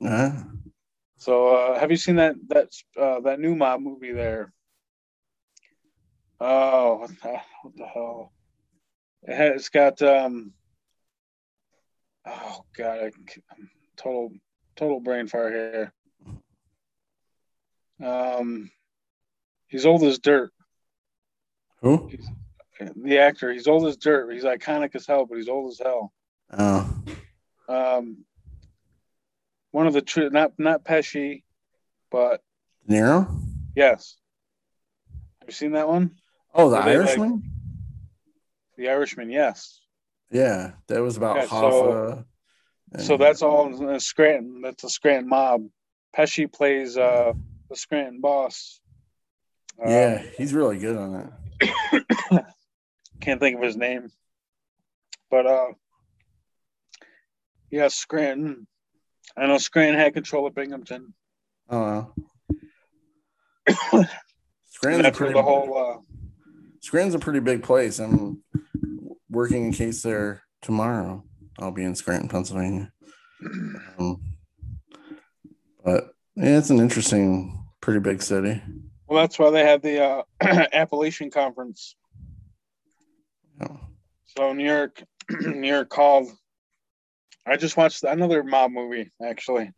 [0.04, 0.32] Uh,
[1.16, 4.52] So uh, have you seen that that uh, that new mob movie there?
[6.40, 8.32] Oh, what the, what the hell?
[9.22, 10.52] It has, it's got um.
[12.28, 12.98] Oh God,
[13.50, 14.30] I'm total
[14.76, 15.92] total brain fire here.
[18.00, 18.70] Um,
[19.68, 20.52] he's old as dirt.
[21.80, 22.08] who?
[22.08, 22.28] He's,
[22.96, 24.32] The actor, he's old as dirt.
[24.32, 26.12] He's iconic as hell, but he's old as hell.
[26.56, 26.94] Oh,
[27.68, 28.24] Um,
[29.72, 31.42] one of the true, not not Pesci,
[32.10, 32.42] but
[32.86, 33.26] Nero?
[33.74, 34.16] yes.
[35.40, 36.16] Have you seen that one?
[36.54, 37.42] Oh, the they, like- Irishman?
[38.76, 39.80] The Irishman, yes.
[40.30, 42.24] Yeah, that was about so- Hoffa.
[42.98, 44.62] So and- that's all uh, Scranton.
[44.62, 45.66] That's a Scranton mob.
[46.16, 47.32] Pesci plays uh,
[47.68, 48.80] the Scranton boss.
[49.78, 51.12] Uh, yeah, he's really good on
[51.60, 52.46] that.
[53.20, 54.08] can't think of his name,
[55.30, 55.66] but uh,
[57.70, 58.66] yeah, Scranton.
[59.36, 61.14] I know Scranton had control of Binghamton.
[61.68, 62.12] Oh,
[64.70, 65.76] Scranton's a pretty, the whole.
[65.76, 66.00] Uh,
[66.80, 67.98] Scranton's a pretty big place.
[67.98, 68.42] I'm
[69.38, 71.22] working in case there tomorrow.
[71.60, 72.90] I'll be in Scranton, Pennsylvania.
[73.96, 74.20] Um,
[75.84, 78.60] but yeah, it's an interesting, pretty big city.
[79.06, 81.94] Well, that's why they have the uh, Apalachin Conference.
[83.60, 83.78] Oh.
[84.24, 86.28] So New York, New York called.
[87.46, 89.70] I just watched another mob movie actually.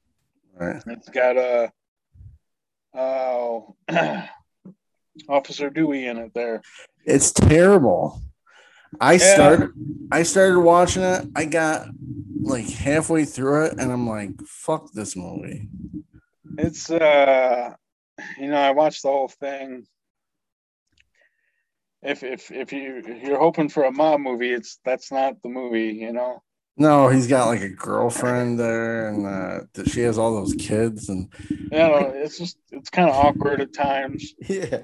[0.54, 0.82] Right.
[0.86, 1.70] It's got a
[2.96, 3.60] uh,
[5.28, 6.32] Officer Dewey in it.
[6.32, 6.62] There.
[7.04, 8.22] It's terrible.
[8.98, 9.34] I yeah.
[9.34, 9.70] started.
[10.10, 11.26] I started watching it.
[11.36, 11.88] I got
[12.42, 15.68] like halfway through it, and I'm like, "Fuck this movie."
[16.58, 17.74] It's uh,
[18.38, 19.86] you know, I watched the whole thing.
[22.02, 25.50] If if if you if you're hoping for a mob movie, it's that's not the
[25.50, 26.42] movie, you know.
[26.76, 31.30] No, he's got like a girlfriend there, and uh, she has all those kids, and
[31.70, 34.34] yeah, no, it's just it's kind of awkward at times.
[34.48, 34.80] Yeah,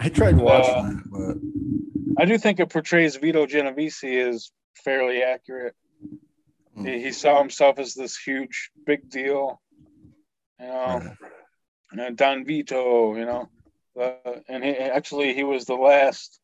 [0.00, 1.36] I tried watching uh, that, but
[2.18, 5.76] I do think it portrays Vito Genovese as fairly accurate.
[6.76, 6.88] Mm.
[6.88, 9.60] He, he, saw himself as this huge, big deal,
[10.58, 11.14] you know.
[11.92, 13.48] And Don Vito, you know,
[13.98, 16.38] uh, and he actually he was the last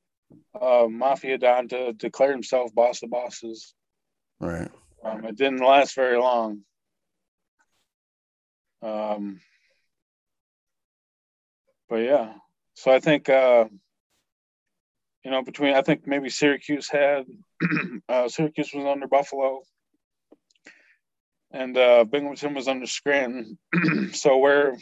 [0.59, 3.75] uh, mafia don to declare himself boss of bosses.
[4.41, 4.71] Right.
[5.05, 6.61] Um, it didn't last very long.
[8.83, 9.41] Um,
[11.89, 12.33] but yeah,
[12.75, 13.67] so I think uh,
[15.25, 17.25] you know between I think maybe Syracuse had
[18.09, 19.63] uh, Syracuse was under Buffalo,
[21.51, 23.59] and uh, Binghamton was under Scranton.
[24.13, 24.77] so where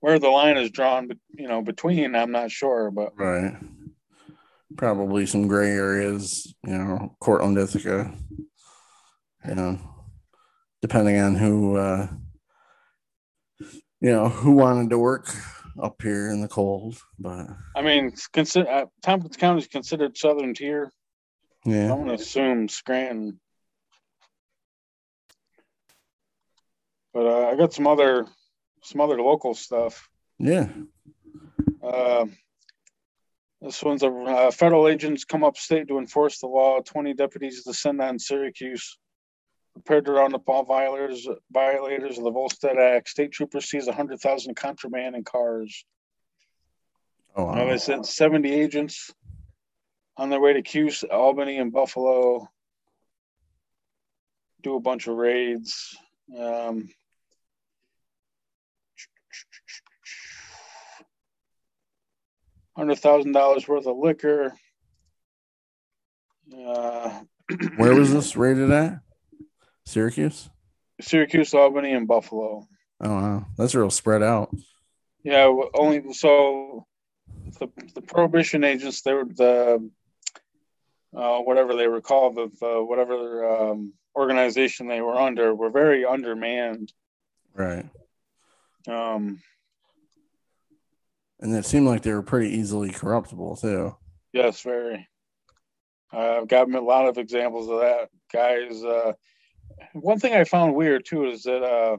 [0.00, 3.56] where the line is drawn, you know, between, I'm not sure, but right,
[4.76, 8.12] probably some gray areas, you know, Cortland, Ithaca,
[9.48, 9.78] you know,
[10.82, 12.08] depending on who, uh,
[14.00, 15.34] you know, who wanted to work
[15.80, 16.96] up here in the cold.
[17.18, 20.92] But I mean, consider uh, Tompkins County is considered southern tier.
[21.64, 23.40] Yeah, I'm gonna assume Scranton.
[27.12, 28.26] But uh, I got some other
[28.82, 30.08] some other local stuff.
[30.38, 30.68] Yeah.
[31.82, 32.26] Uh,
[33.60, 36.80] this one's a uh, federal agents come upstate to enforce the law.
[36.80, 38.98] 20 deputies descend on Syracuse,
[39.76, 43.10] prepared to round up all violators, violators of the Volstead Act.
[43.10, 45.84] State troopers seize 100,000 contraband in cars.
[47.36, 47.66] Oh, wow.
[47.66, 49.12] they sent 70 agents
[50.16, 52.48] on their way to Cuse, Albany, and Buffalo.
[54.62, 55.94] Do a bunch of raids.
[56.36, 56.88] Um,
[62.74, 64.54] hundred thousand dollars worth of liquor.
[66.52, 67.20] Uh,
[67.76, 69.00] Where was this raided at?
[69.86, 70.50] Syracuse.
[71.00, 72.66] Syracuse, Albany, and Buffalo.
[73.00, 74.54] Oh wow, that's real spread out.
[75.22, 76.86] Yeah, only so
[77.58, 79.90] the the prohibition agents they were the
[81.16, 86.04] uh, whatever they were called the, the whatever um, organization they were under were very
[86.04, 86.92] undermanned.
[87.54, 87.86] Right.
[88.88, 89.40] Um,
[91.40, 93.96] and it seemed like they were pretty easily corruptible too.
[94.32, 95.08] Yes, very.
[96.12, 98.08] Uh, I've got a lot of examples of that.
[98.32, 99.12] Guys, uh,
[99.92, 101.96] one thing I found weird too is that uh,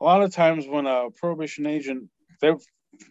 [0.00, 2.08] a lot of times when a prohibition agent,
[2.40, 2.52] they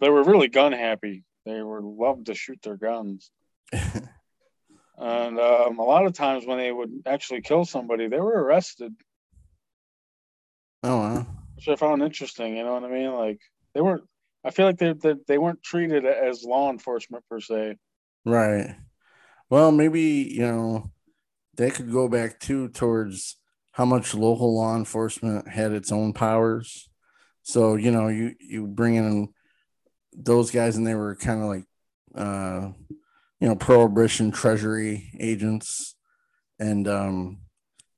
[0.02, 1.24] they were really gun happy.
[1.46, 3.32] They were loved to shoot their guns.
[3.72, 8.94] and um, a lot of times when they would actually kill somebody, they were arrested.
[10.84, 11.28] Oh wow!
[11.56, 12.58] Which I found interesting.
[12.58, 13.12] You know what I mean?
[13.12, 13.40] Like
[13.74, 14.04] they weren't
[14.44, 17.76] I feel like they they, they weren't treated as law enforcement per se.
[18.26, 18.76] Right.
[19.50, 20.92] Well, maybe you know
[21.60, 23.36] they could go back too towards
[23.74, 26.90] how much local law enforcement had its own powers.
[27.44, 29.30] So you know you you bring in
[30.14, 31.66] those guys and they were kind of like
[32.16, 32.72] uh
[33.42, 35.96] you know prohibition treasury agents
[36.60, 37.40] and um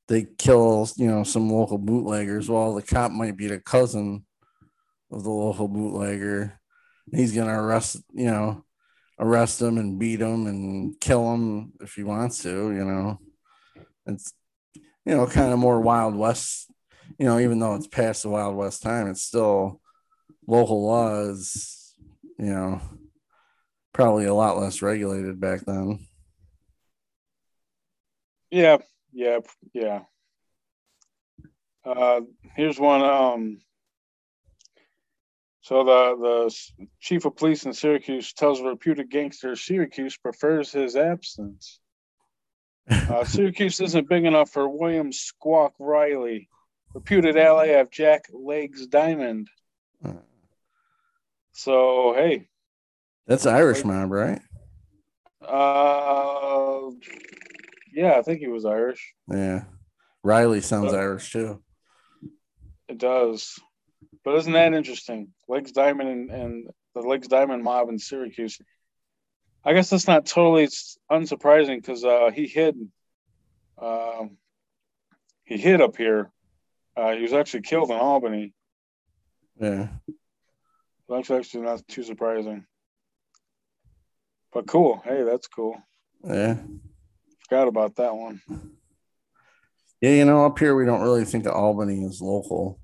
[0.07, 4.25] they kill you know some local bootleggers well the cop might be the cousin
[5.11, 6.59] of the local bootlegger.
[7.13, 8.65] He's gonna arrest, you know,
[9.19, 12.71] arrest him and beat him and kill him if he wants to.
[12.71, 13.19] You know,
[14.05, 14.33] it's
[15.05, 16.71] you know kind of more Wild West.
[17.19, 19.81] You know, even though it's past the Wild West time, it's still
[20.47, 21.93] local laws.
[22.37, 22.81] You know,
[23.93, 25.99] probably a lot less regulated back then.
[28.49, 28.77] Yeah,
[29.13, 29.39] yeah,
[29.73, 30.01] yeah.
[31.85, 32.21] Uh,
[32.55, 33.01] here's one.
[33.01, 33.57] Um,
[35.61, 40.95] so the, the chief of police in Syracuse tells a reputed gangster Syracuse prefers his
[40.95, 41.79] absence.
[42.89, 46.47] Uh, Syracuse isn't big enough for William Squawk Riley.
[46.93, 49.47] reputed ally of Jack Legs Diamond.
[51.53, 52.47] So hey,
[53.27, 54.41] That's Irish mob, right?
[55.47, 56.89] uh,
[57.93, 59.13] yeah, I think he was Irish.
[59.27, 59.65] Yeah.
[60.23, 60.97] Riley sounds Uh.
[60.97, 61.61] Irish too.
[62.87, 63.57] It does,
[64.25, 65.29] but isn't that interesting?
[65.47, 68.57] Legs Diamond and, and the Legs Diamond mob in Syracuse.
[69.63, 70.67] I guess that's not totally
[71.11, 72.75] unsurprising because uh, he hid.
[73.77, 74.25] Uh,
[75.43, 76.31] he hid up here.
[76.95, 78.53] Uh, he was actually killed in Albany.
[79.59, 79.89] Yeah.
[81.09, 82.65] That's actually not too surprising.
[84.53, 85.01] But cool.
[85.05, 85.77] Hey, that's cool.
[86.23, 86.57] Yeah.
[87.47, 88.41] Forgot about that one.
[90.01, 92.79] Yeah, you know, up here we don't really think of Albany as local,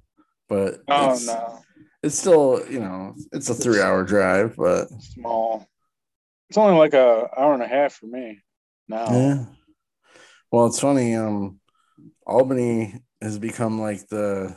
[0.47, 1.59] but Oh it's, no,
[2.03, 5.67] it's still, you know, it's a three hour drive, but small.
[6.50, 8.41] It's only like a hour and a half for me
[8.88, 9.12] now.
[9.12, 9.45] yeah.
[10.52, 11.14] Well, it's funny.
[11.16, 11.60] Um,
[12.26, 14.56] Albany has become like the,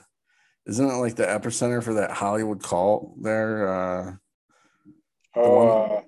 [0.67, 3.69] isn't it like the epicenter for that Hollywood cult there?
[3.69, 4.13] Uh,
[5.35, 6.03] Uh,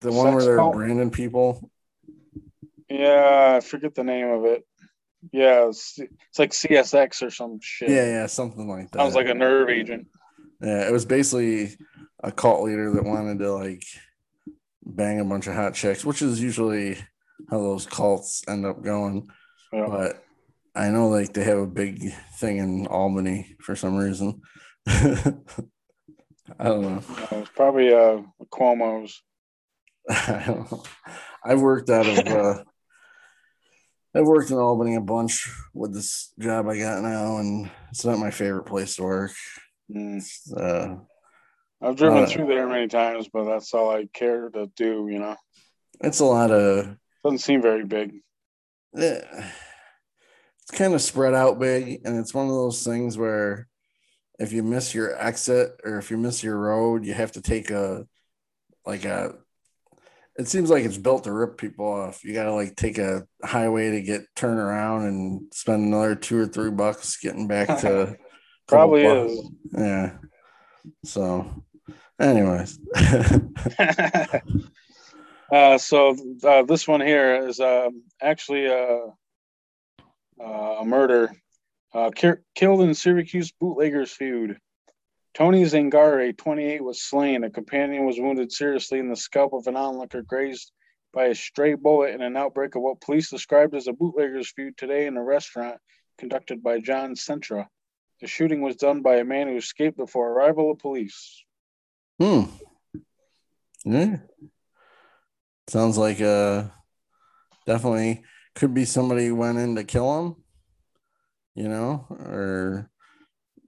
[0.00, 0.74] the one where they're cult?
[0.74, 1.70] branding people.
[2.90, 4.66] yeah, I forget the name of it.
[5.32, 7.88] Yeah, it's, it's like CSX or some shit.
[7.88, 8.98] Yeah, yeah, something like that.
[8.98, 10.08] Sounds like a nerve agent.
[10.60, 11.76] Yeah, it was basically
[12.24, 13.84] a cult leader that wanted to like
[14.82, 16.94] bang a bunch of hot chicks, which is usually
[17.50, 19.28] how those cults end up going.
[19.72, 19.86] Yeah.
[19.88, 20.24] But
[20.74, 24.40] I know like they have a big thing in Albany for some reason.
[24.86, 25.34] I
[26.58, 27.02] don't know.
[27.08, 29.22] Uh, it's probably uh Cuomo's.
[30.08, 30.82] I don't know.
[31.44, 32.64] I've worked out of uh
[34.16, 38.18] I've worked in Albany a bunch with this job I got now, and it's not
[38.18, 39.32] my favorite place to work.
[39.90, 40.18] Mm.
[40.18, 40.98] It's, uh,
[41.84, 45.06] I've driven Uh, through there many times, but that's all I care to do.
[45.10, 45.36] You know,
[46.00, 48.20] it's a lot of doesn't seem very big.
[48.96, 49.20] eh,
[50.62, 53.68] it's kind of spread out big and it's one of those things where
[54.38, 57.70] if you miss your exit or if you miss your road you have to take
[57.70, 58.06] a
[58.86, 59.34] like a
[60.38, 63.90] it seems like it's built to rip people off you gotta like take a highway
[63.90, 68.16] to get turn around and spend another two or three bucks getting back to
[68.66, 69.50] Probably is.
[69.76, 70.16] yeah
[71.04, 71.46] so
[72.20, 72.78] anyways
[75.52, 79.06] uh, so uh, this one here is um, actually a,
[80.40, 81.30] a murder.
[81.92, 84.58] Uh, ki- killed in Syracuse bootleggers feud.
[85.32, 87.44] Tony Zangare, 28, was slain.
[87.44, 90.72] A companion was wounded seriously in the scalp of an onlooker grazed
[91.12, 94.76] by a stray bullet in an outbreak of what police described as a bootleggers feud
[94.76, 95.76] today in a restaurant
[96.18, 97.66] conducted by John Centra.
[98.20, 101.43] The shooting was done by a man who escaped before arrival of police.
[102.18, 102.44] Hmm.
[103.84, 104.16] Yeah.
[105.68, 106.64] Sounds like uh
[107.66, 108.22] definitely
[108.54, 110.36] could be somebody went in to kill him,
[111.54, 112.90] you know, or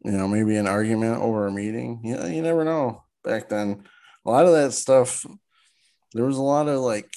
[0.04, 2.00] you know, maybe an argument over a meeting.
[2.04, 3.02] Yeah, you never know.
[3.24, 3.82] Back then,
[4.24, 5.26] a lot of that stuff,
[6.12, 7.10] there was a lot of like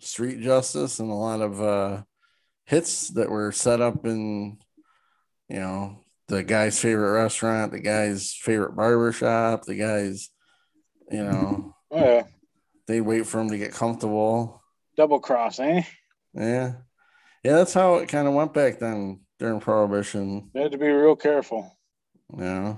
[0.00, 2.02] street justice and a lot of uh
[2.64, 4.58] hits that were set up in,
[5.48, 10.30] you know, the guy's favorite restaurant, the guy's favorite barber shop, the guy's,
[11.10, 12.22] you know, Oh, yeah.
[12.86, 14.62] they wait for him to get comfortable.
[14.96, 15.82] Double cross, eh?
[16.34, 16.74] Yeah.
[17.42, 20.50] Yeah, that's how it kind of went back then during Prohibition.
[20.54, 21.76] You had to be real careful.
[22.36, 22.76] Yeah.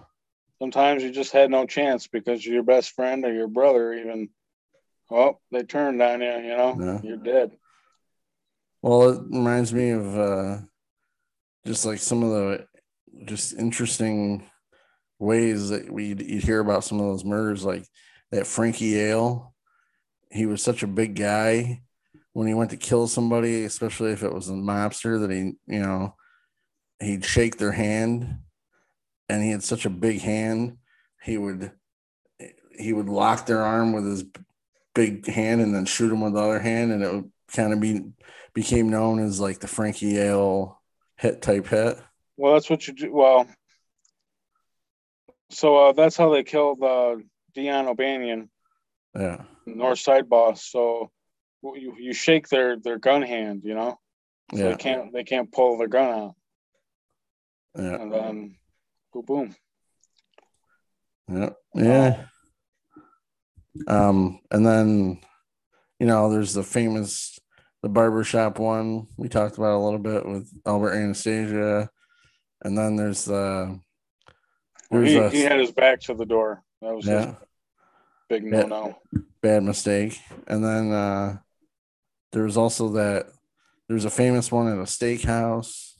[0.60, 4.28] Sometimes you just had no chance because your best friend or your brother even,
[5.10, 7.00] well, they turned on you, you know, Yeah.
[7.02, 7.50] you're dead.
[8.80, 10.58] Well, it reminds me of uh
[11.66, 12.66] just like some of the
[13.26, 14.44] just interesting
[15.18, 17.84] ways that we would you'd hear about some of those murders, like
[18.32, 19.54] that Frankie Yale.
[20.30, 21.82] He was such a big guy
[22.32, 25.80] when he went to kill somebody, especially if it was a mobster that he, you
[25.80, 26.16] know,
[26.98, 28.38] he'd shake their hand
[29.28, 30.78] and he had such a big hand,
[31.22, 31.70] he would
[32.74, 34.24] he would lock their arm with his
[34.94, 37.80] big hand and then shoot him with the other hand and it would kind of
[37.80, 38.02] be
[38.54, 40.80] became known as like the Frankie Yale
[41.16, 41.98] hit type hit.
[42.38, 43.12] Well, that's what you do.
[43.12, 43.46] Well,
[45.50, 47.16] so uh, that's how they killed uh,
[47.54, 48.48] Dion O'Banion,
[49.14, 49.42] Yeah.
[49.66, 50.64] North Side boss.
[50.64, 51.10] So
[51.62, 53.98] you, you shake their, their gun hand, you know,
[54.52, 54.68] so Yeah.
[54.70, 56.34] they can't they can't pull their gun out,
[57.76, 57.94] Yeah.
[58.00, 58.56] and then
[59.12, 59.56] boom, boom.
[61.28, 61.50] Yeah.
[61.74, 62.24] Yeah.
[63.86, 65.20] Um, and then
[65.98, 67.38] you know, there's the famous
[67.82, 71.88] the barbershop one we talked about a little bit with Albert Anastasia.
[72.64, 73.80] And then there's the
[74.90, 76.62] there's He, a he had his back to the door.
[76.82, 77.34] That was yeah,
[78.28, 78.98] big no no.
[79.40, 80.20] bad mistake.
[80.48, 81.38] And then uh
[82.32, 83.26] there was also that
[83.88, 85.92] there's a famous one at a steakhouse.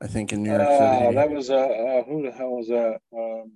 [0.00, 1.14] I think in New York Uh, City.
[1.16, 3.00] that was uh, uh, who the hell was that?
[3.12, 3.52] Um,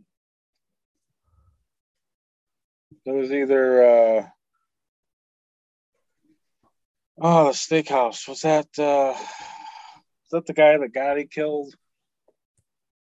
[3.07, 4.27] that was either uh,
[7.21, 8.27] oh the steakhouse.
[8.29, 11.75] Was that uh, was that the guy that Gotti killed?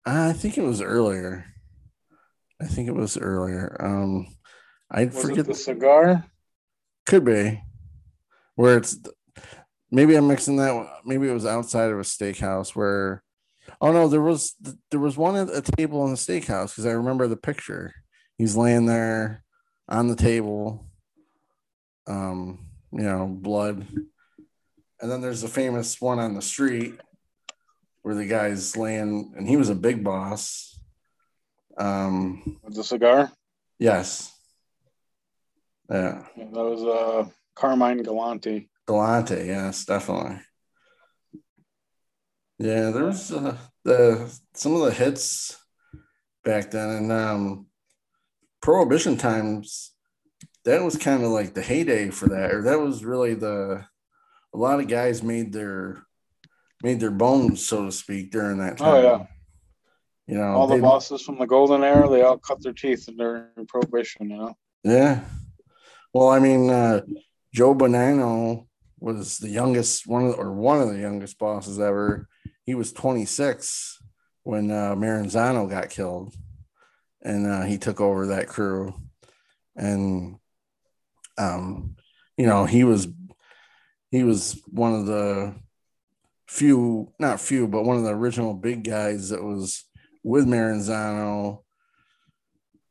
[0.06, 1.46] I think it was earlier.
[2.64, 3.76] I think it was earlier.
[3.80, 4.28] Um,
[4.90, 5.46] I Was forget.
[5.46, 6.26] the cigar?
[7.06, 7.62] Could be
[8.56, 8.98] where it's
[9.92, 10.74] maybe I'm mixing that.
[10.74, 13.24] one- Maybe it was outside of a steakhouse where.
[13.82, 14.56] Oh no, there was
[14.92, 17.94] there was one at a table in the steakhouse because I remember the picture.
[18.38, 19.44] He's laying there
[19.90, 20.86] on the table.
[22.08, 23.86] Um, you know, blood,
[25.02, 26.96] and then there's the famous one on the street
[28.02, 30.73] where the guy's laying, and he was a big boss.
[31.78, 33.32] Um, With the cigar?
[33.80, 34.32] yes,
[35.90, 36.24] yeah.
[36.36, 38.70] Yeah, that was uh, Carmine Galante.
[38.86, 40.40] Galante, yes, definitely.
[42.60, 45.58] Yeah, there was uh, the some of the hits
[46.44, 47.68] back then, and um,
[48.62, 49.92] Prohibition times.
[50.66, 53.86] That was kind of like the heyday for that, or that was really the.
[54.54, 56.06] A lot of guys made their
[56.84, 58.94] made their bones, so to speak, during that time.
[58.94, 59.26] Oh, yeah.
[60.28, 63.10] You know, All the they- bosses from the golden era, they all cut their teeth
[63.18, 64.30] during prohibition.
[64.30, 64.58] You know.
[64.84, 65.22] Yeah.
[66.14, 67.02] Well, I mean, uh,
[67.54, 68.68] Joe Bonanno
[69.00, 72.28] was the youngest one of, or one of the youngest bosses ever.
[72.66, 74.00] He was 26
[74.44, 76.34] when uh, Maranzano got killed,
[77.22, 78.94] and uh, he took over that crew.
[79.76, 80.38] And,
[81.38, 81.96] um,
[82.38, 83.08] you know, he was
[84.12, 85.56] he was one of the
[86.48, 89.84] few, not few, but one of the original big guys that was
[90.24, 91.60] with Maranzano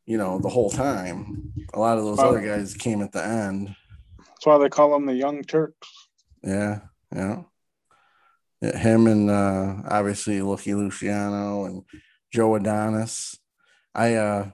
[0.05, 1.53] you know, the whole time.
[1.75, 2.29] A lot of those Oh.
[2.31, 3.75] other guys came at the end.
[4.19, 5.89] That's why they call them the Young Turks.
[6.43, 6.81] Yeah,
[7.15, 7.43] yeah.
[8.61, 11.85] Yeah, him and uh obviously Lucky Luciano and
[12.33, 13.39] Joe Adonis.
[13.95, 14.51] I uh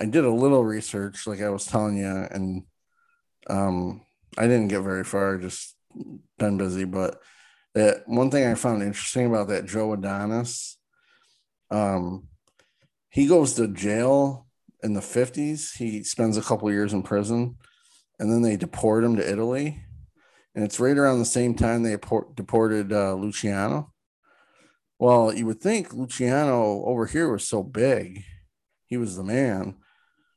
[0.00, 2.64] I did a little research like I was telling you and
[3.50, 4.00] um
[4.38, 5.76] I didn't get very far, just
[6.38, 7.20] been busy, but
[7.74, 10.77] that one thing I found interesting about that Joe Adonis,
[11.70, 12.28] um
[13.10, 14.46] he goes to jail
[14.82, 15.76] in the 50s.
[15.76, 17.56] He spends a couple years in prison
[18.18, 19.82] and then they deport him to Italy.
[20.54, 21.96] And it's right around the same time they
[22.34, 23.92] deported uh, Luciano.
[24.98, 28.24] Well, you would think Luciano over here was so big,
[28.86, 29.76] he was the man.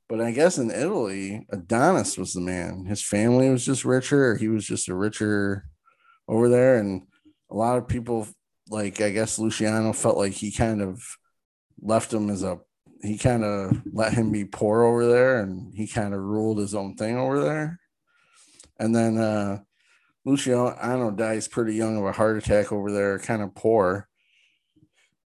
[0.07, 2.85] But I guess in Italy, Adonis was the man.
[2.85, 4.35] His family was just richer.
[4.35, 5.65] He was just a richer
[6.27, 6.77] over there.
[6.77, 7.03] And
[7.49, 8.27] a lot of people,
[8.71, 11.03] like, I guess Luciano felt like he kind of
[11.81, 12.59] left him as a
[13.03, 16.75] he kind of let him be poor over there and he kind of ruled his
[16.75, 17.79] own thing over there.
[18.79, 19.59] And then uh
[20.23, 24.07] Luciano dies pretty young of a heart attack over there, kind of poor.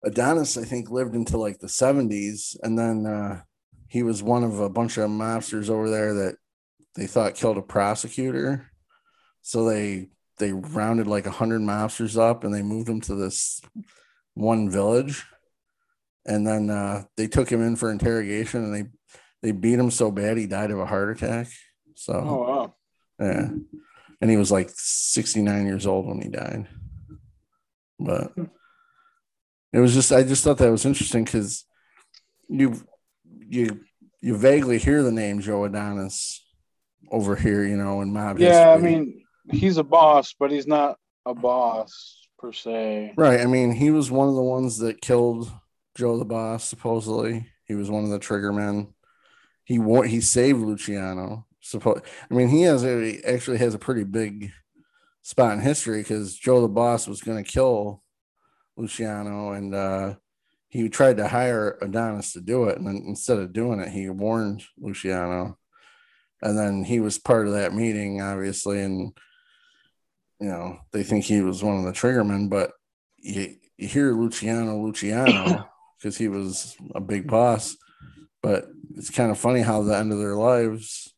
[0.03, 3.41] Adonis, I think, lived into like the 70s, and then uh
[3.87, 6.35] he was one of a bunch of mobsters over there that
[6.95, 8.69] they thought killed a prosecutor.
[9.41, 13.61] So they they rounded like a hundred mobsters up and they moved them to this
[14.33, 15.23] one village.
[16.25, 18.89] And then uh, they took him in for interrogation and they
[19.41, 21.47] they beat him so bad he died of a heart attack.
[21.95, 22.75] So Oh wow.
[23.19, 23.49] yeah.
[24.21, 26.67] And he was like 69 years old when he died.
[27.99, 28.31] But
[29.73, 31.65] it was just i just thought that was interesting because
[32.49, 32.75] you
[33.47, 33.79] you
[34.21, 36.43] you vaguely hear the name joe adonis
[37.09, 40.97] over here you know in mob Yeah, I mean, he's a boss, but he's not
[41.25, 43.13] a boss per se.
[43.17, 43.39] Right.
[43.39, 45.51] I mean, he was one of the ones that killed
[45.95, 46.63] Joe the Boss.
[46.63, 48.93] Supposedly, he was one of the trigger men.
[49.63, 51.45] He wa- he saved Luciano.
[51.63, 54.51] Suppo- I mean, he has a he actually has a pretty big
[55.21, 58.03] spot in history because Joe the Boss was going to kill
[58.75, 60.15] Luciano, and uh,
[60.69, 64.09] he tried to hire Adonis to do it, and then instead of doing it, he
[64.09, 65.57] warned Luciano,
[66.41, 69.15] and then he was part of that meeting, obviously, and
[70.41, 72.73] you know they think he was one of the triggermen, but
[73.19, 77.77] you, you hear Luciano, Luciano, because he was a big boss.
[78.41, 78.65] But
[78.95, 81.13] it's kind of funny how the end of their lives,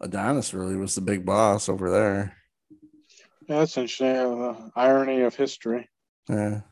[0.00, 2.36] Adonis really was the big boss over there.
[3.48, 4.16] Yeah, that's interesting.
[4.16, 5.88] Uh, the irony of history.
[6.28, 6.62] Yeah.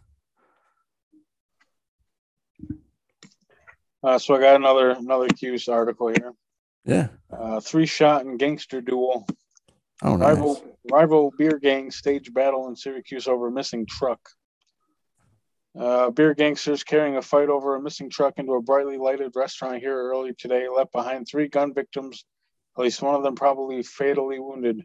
[4.03, 6.33] Uh, so I got another another Cuse article here.
[6.85, 7.09] Yeah.
[7.31, 9.27] Uh, three shot and gangster duel.
[10.03, 10.37] Oh, nice.
[10.37, 14.21] Rival rival beer gang stage battle in Syracuse over missing truck.
[15.79, 19.81] Uh, beer gangsters carrying a fight over a missing truck into a brightly lighted restaurant
[19.81, 22.25] here early today left behind three gun victims,
[22.79, 24.85] at least one of them probably fatally wounded.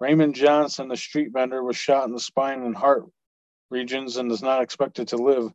[0.00, 3.04] Raymond Johnson, the street vendor, was shot in the spine and heart
[3.70, 5.52] regions and is not expected to live.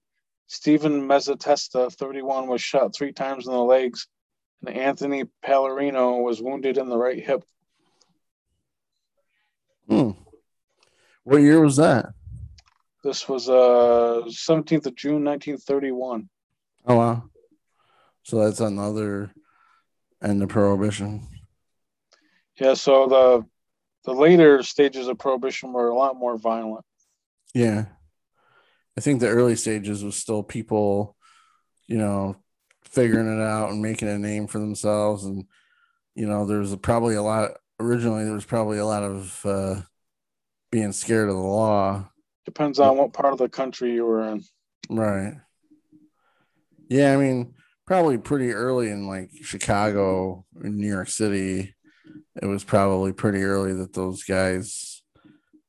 [0.47, 4.07] Stephen Mazetesta, 31, was shot three times in the legs,
[4.65, 7.43] and Anthony Pallarino was wounded in the right hip.
[9.87, 10.11] Hmm.
[11.23, 12.07] What year was that?
[13.03, 16.29] This was uh 17th of June, 1931.
[16.85, 17.23] Oh wow.
[18.23, 19.31] So that's another
[20.21, 21.27] end of prohibition.
[22.59, 23.45] Yeah, so the
[24.05, 26.85] the later stages of prohibition were a lot more violent.
[27.53, 27.85] Yeah.
[28.97, 31.15] I think the early stages was still people,
[31.87, 32.37] you know,
[32.83, 35.25] figuring it out and making a name for themselves.
[35.25, 35.45] And,
[36.15, 39.81] you know, there's probably a lot, originally, there was probably a lot of uh,
[40.71, 42.09] being scared of the law.
[42.45, 44.43] Depends on what part of the country you were in.
[44.89, 45.33] Right.
[46.89, 47.13] Yeah.
[47.13, 47.53] I mean,
[47.85, 51.75] probably pretty early in like Chicago, in New York City,
[52.41, 55.01] it was probably pretty early that those guys,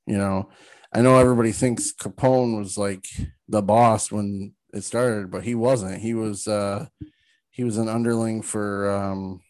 [0.07, 0.51] you know,
[0.93, 3.05] I know everybody thinks Capone was like
[3.49, 6.01] the boss when it started, but he wasn't.
[6.01, 6.87] He was uh
[7.51, 9.41] he was an underling for um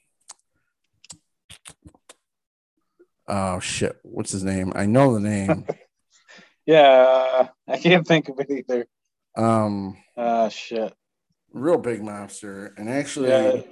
[3.28, 4.72] oh shit, what's his name?
[4.74, 5.66] I know the name.
[6.66, 8.86] yeah, I can't think of it either.
[9.36, 10.92] Um ah shit.
[11.52, 13.62] Real big mobster, And actually yeah.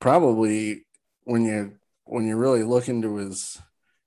[0.00, 0.86] probably
[1.24, 3.58] when you when you really look into his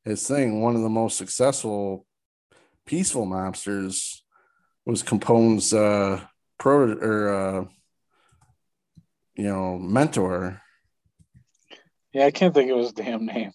[0.03, 2.05] his thing, one of the most successful
[2.85, 4.19] peaceful mobsters
[4.85, 6.21] was Capone's uh
[6.59, 7.65] pro or uh
[9.35, 10.61] you know mentor.
[12.15, 13.51] Yeah, I can't think of his damn name.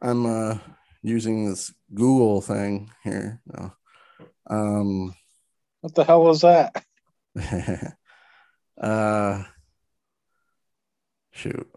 [0.00, 0.58] I'm uh
[1.02, 3.42] using this Google thing here.
[3.46, 3.72] No.
[4.48, 5.12] Um
[5.80, 6.84] what the hell was that?
[8.80, 9.42] uh
[11.32, 11.68] shoot.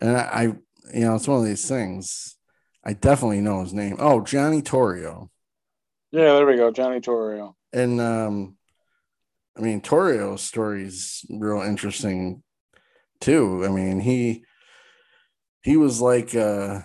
[0.00, 0.42] And I, I
[0.94, 2.36] you know, it's one of these things
[2.84, 3.96] I definitely know his name.
[3.98, 5.30] Oh, Johnny Torrio.
[6.12, 7.54] Yeah, there we go, Johnny Torrio.
[7.72, 8.56] And um,
[9.56, 12.44] I mean, Torrio's story is real interesting
[13.20, 13.64] too.
[13.64, 14.44] I mean, he
[15.68, 16.80] he was like uh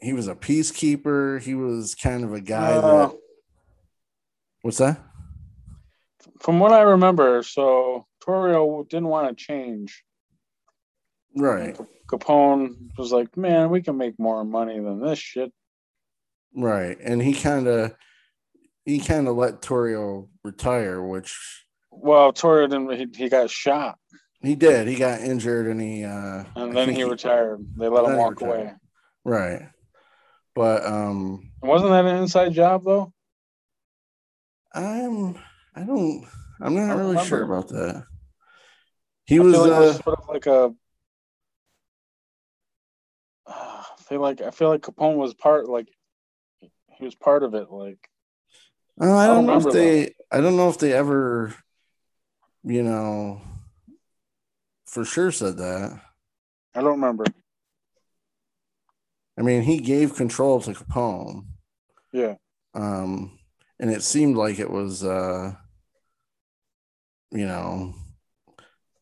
[0.00, 1.42] he was a peacekeeper.
[1.42, 3.18] He was kind of a guy uh, that
[4.62, 5.00] what's that?
[6.40, 10.04] From what I remember, so Torrio didn't want to change.
[11.34, 11.76] Right.
[12.06, 15.52] Capone was like, man, we can make more money than this shit.
[16.54, 16.96] Right.
[17.00, 17.96] And he kind of
[18.84, 21.36] he kind of let Torrio retire, which
[21.90, 23.98] well, Torrio didn't he, he got shot.
[24.44, 24.86] He did.
[24.86, 27.66] He got injured and he uh and then he, he, retired.
[27.76, 28.72] They let him walk away.
[29.24, 29.62] Right.
[30.54, 33.12] But um wasn't that an inside job though?
[34.74, 35.36] I'm
[35.74, 36.26] I don't
[36.60, 37.24] I'm not really remember.
[37.24, 38.04] sure about that.
[39.24, 40.74] He was, like uh, was sort of like a
[43.50, 45.88] I feel like I feel like Capone was part like
[46.98, 47.70] he was part of it.
[47.70, 48.10] Like
[49.00, 50.12] uh, I, don't I don't know if they that.
[50.30, 51.54] I don't know if they ever,
[52.62, 53.40] you know,
[54.94, 56.00] for sure said that.
[56.72, 57.24] I don't remember.
[59.36, 61.46] I mean, he gave control to Capone.
[62.12, 62.36] Yeah.
[62.74, 63.36] Um,
[63.80, 65.52] and it seemed like it was, uh,
[67.32, 67.94] you know,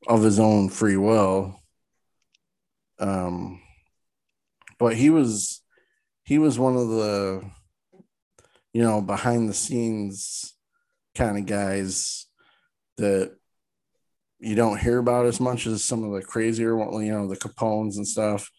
[0.08, 1.60] of his own free will.
[2.98, 3.60] Um,
[4.78, 5.60] but he was
[6.24, 7.44] he was one of the
[8.72, 10.54] you know behind the scenes
[11.14, 12.26] kind of guys
[12.96, 13.36] that
[14.42, 17.96] you don't hear about as much as some of the crazier you know the capones
[17.96, 18.50] and stuff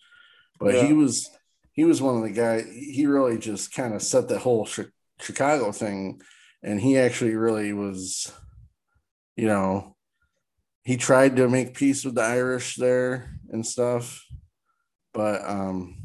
[0.60, 0.86] but yeah.
[0.86, 1.30] he was
[1.72, 4.68] he was one of the guys he really just kind of set the whole
[5.20, 6.22] chicago thing
[6.62, 8.32] and he actually really was
[9.36, 9.96] you know
[10.84, 14.26] he tried to make peace with the irish there and stuff
[15.14, 16.04] but um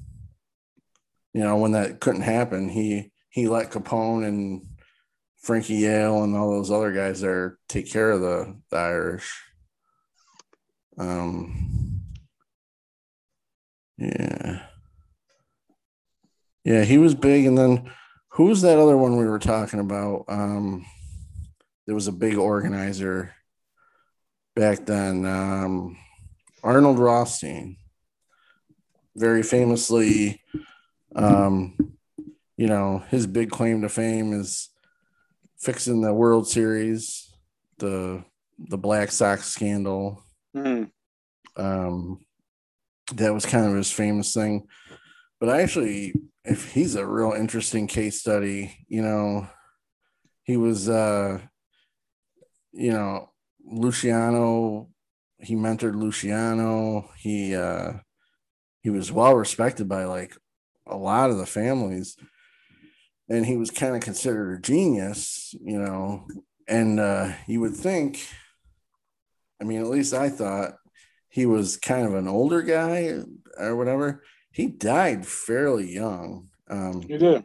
[1.38, 4.66] you know, when that couldn't happen, he he let Capone and
[5.40, 9.40] Frankie Yale and all those other guys there take care of the, the Irish.
[10.98, 12.02] Um,
[13.96, 14.62] yeah,
[16.64, 17.46] yeah, he was big.
[17.46, 17.90] And then
[18.30, 20.24] who's that other one we were talking about?
[20.28, 20.84] Um,
[21.86, 23.34] there was a big organizer
[24.54, 25.24] back then.
[25.24, 25.96] Um,
[26.62, 27.76] Arnold Rothstein,
[29.14, 30.42] very famously
[31.14, 31.74] um,
[32.56, 34.68] you know, his big claim to fame is
[35.58, 37.30] fixing the World Series,
[37.78, 38.24] the
[38.58, 40.22] the Black Sox scandal.
[40.58, 41.62] Mm-hmm.
[41.62, 42.24] Um,
[43.14, 44.66] that was kind of his famous thing.
[45.40, 49.48] But actually, if he's a real interesting case study, you know,
[50.42, 51.40] he was, uh,
[52.72, 53.30] you know,
[53.64, 54.88] Luciano.
[55.40, 57.10] He mentored Luciano.
[57.16, 57.92] He uh,
[58.82, 60.36] he was well respected by like
[60.86, 62.16] a lot of the families
[63.28, 66.26] and he was kind of considered a genius you know
[66.68, 68.28] and uh, you would think,
[69.60, 70.74] I mean, at least I thought
[71.28, 73.14] he was kind of an older guy
[73.58, 74.22] or whatever.
[74.52, 76.48] He died fairly young.
[76.68, 77.44] Um, he did.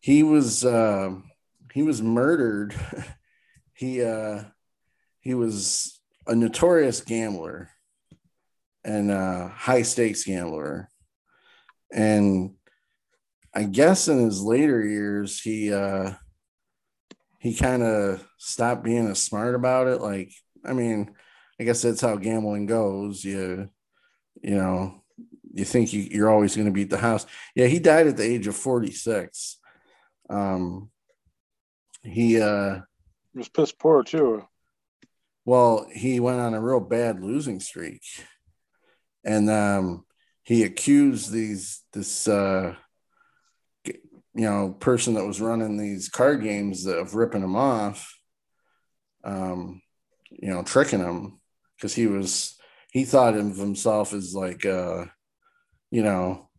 [0.00, 1.14] He was uh,
[1.72, 2.74] he was murdered.
[3.74, 4.44] he uh,
[5.20, 7.70] he was a notorious gambler
[8.84, 10.88] and a high stakes gambler,
[11.92, 12.54] and
[13.54, 16.12] I guess in his later years he uh,
[17.40, 20.00] he kind of stopped being as smart about it.
[20.00, 20.30] Like,
[20.64, 21.14] I mean,
[21.60, 23.22] I guess that's how gambling goes.
[23.22, 23.68] You,
[24.42, 25.02] you know,
[25.52, 27.26] you think you, you're always going to beat the house.
[27.54, 29.58] Yeah, he died at the age of 46.
[30.30, 30.90] Um,
[32.02, 32.76] he uh,
[33.32, 34.42] he was piss poor too.
[35.44, 38.02] Well, he went on a real bad losing streak,
[39.22, 40.06] and um,
[40.42, 42.74] he accused these this uh,
[43.84, 43.94] you
[44.34, 48.16] know person that was running these card games of ripping him off
[49.24, 49.82] um
[50.30, 51.39] you know tricking him
[51.80, 52.58] because he was
[52.92, 55.06] he thought of himself as like uh
[55.90, 56.50] you know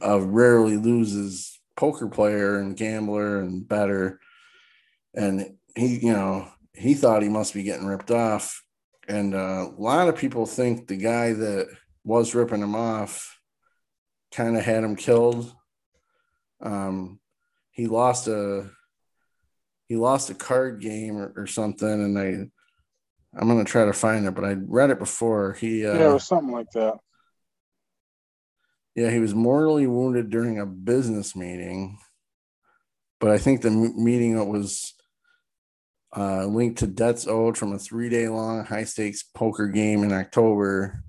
[0.00, 4.20] a rarely loses poker player and gambler and better.
[5.14, 8.62] And he you know he thought he must be getting ripped off.
[9.06, 11.68] And uh, a lot of people think the guy that
[12.04, 13.38] was ripping him off
[14.32, 15.52] kind of had him killed.
[16.62, 17.20] Um,
[17.70, 18.70] he lost a
[19.88, 22.46] he lost a card game or, or something, and I
[23.36, 25.54] I'm gonna try to find it, but I read it before.
[25.54, 26.94] He uh, yeah, it was something like that.
[28.94, 31.98] Yeah, he was mortally wounded during a business meeting,
[33.20, 34.94] but I think the meeting it was
[36.16, 40.12] uh, linked to debts owed from a three day long high stakes poker game in
[40.12, 41.02] October,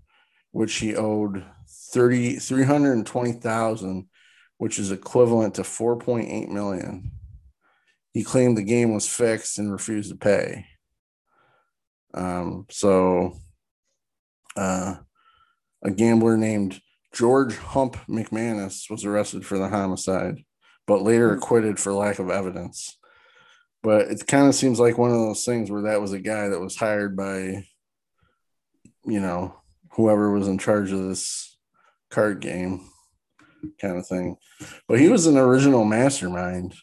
[0.51, 4.07] which he owed 30, 320,000
[4.57, 7.11] which is equivalent to 4.8 million.
[8.13, 10.65] He claimed the game was fixed and refused to pay.
[12.16, 13.38] Um, so,
[14.55, 14.95] uh,
[15.84, 16.82] a gambler named
[17.13, 20.43] George Hump McManus was arrested for the homicide,
[20.88, 21.38] but later hmm.
[21.38, 22.97] acquitted for lack of evidence.
[23.84, 26.47] But it kind of seems like one of those things where that was a guy
[26.47, 27.68] that was hired by,
[29.05, 29.55] you know,
[29.91, 31.55] whoever was in charge of this
[32.09, 32.89] card game
[33.80, 34.38] kind of thing.
[34.88, 36.74] But he was an original mastermind.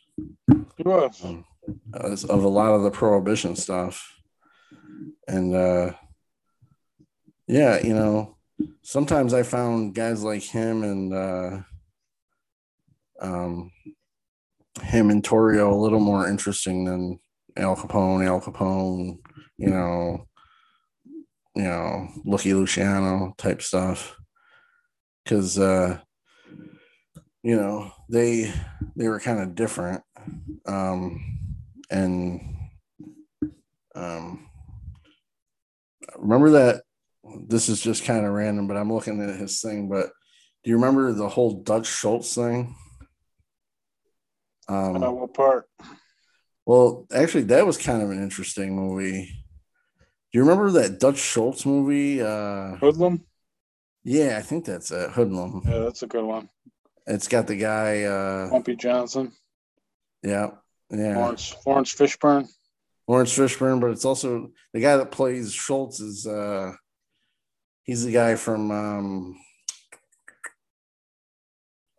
[0.48, 1.44] He was um,
[2.28, 4.21] of a lot of the prohibition stuff,
[5.28, 5.92] and uh,
[7.46, 8.36] yeah, you know,
[8.82, 11.60] sometimes I found guys like him and uh,
[13.20, 13.70] um,
[14.82, 17.18] him and Torrio a little more interesting than
[17.56, 18.26] Al Capone.
[18.26, 19.18] Al Capone,
[19.58, 20.26] you know,
[21.54, 24.16] you know, Lucky Luciano type stuff,
[25.24, 25.58] because.
[25.58, 25.98] Uh,
[27.42, 28.52] you know they
[28.96, 30.02] they were kind of different
[30.66, 31.20] um
[31.90, 32.40] and
[33.94, 34.48] um
[36.18, 36.82] remember that
[37.46, 40.10] this is just kind of random but i'm looking at his thing but
[40.64, 42.74] do you remember the whole dutch schultz thing
[44.68, 45.68] um uh, what part
[46.66, 49.26] well actually that was kind of an interesting movie
[49.96, 53.22] do you remember that dutch schultz movie uh hoodlum
[54.04, 56.48] yeah i think that's it hoodlum yeah that's a good one
[57.06, 59.32] it's got the guy uh Bumpy Johnson.
[60.22, 60.50] Yeah.
[60.90, 61.16] Yeah.
[61.16, 62.48] Laurence Laurence Fishburne.
[63.08, 66.72] Laurence Fishburne, but it's also the guy that plays Schultz is uh
[67.82, 69.36] he's the guy from um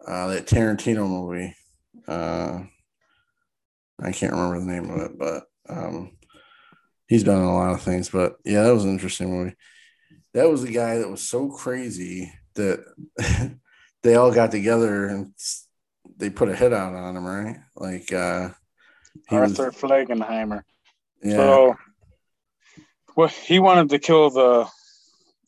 [0.07, 1.55] uh that Tarantino movie.
[2.07, 2.63] Uh
[4.01, 6.17] I can't remember the name of it, but um
[7.07, 8.09] he's done a lot of things.
[8.09, 9.55] But yeah, that was an interesting movie.
[10.33, 12.83] That was the guy that was so crazy that
[14.03, 15.33] they all got together and
[16.17, 17.57] they put a hit out on him, right?
[17.75, 18.49] Like uh
[19.29, 20.63] Arthur was, Flegenheimer.
[21.23, 21.37] Yeah.
[21.37, 21.75] So
[23.15, 24.67] well, he wanted to kill the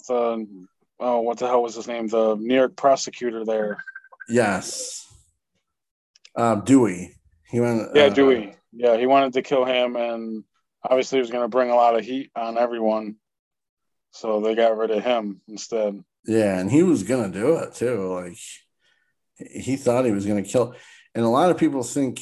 [0.08, 0.68] the
[1.00, 2.08] oh what the hell was his name?
[2.08, 3.78] The New York prosecutor there.
[4.30, 5.08] Yes.
[6.36, 7.16] Uh, Dewey.
[7.50, 8.56] He went Yeah, uh, Dewey.
[8.72, 10.44] Yeah, he wanted to kill him and
[10.84, 13.16] obviously he was gonna bring a lot of heat on everyone.
[14.12, 16.02] So they got rid of him instead.
[16.26, 18.14] Yeah, and he was gonna do it too.
[18.14, 18.38] Like
[19.38, 20.76] he thought he was gonna kill,
[21.14, 22.22] and a lot of people think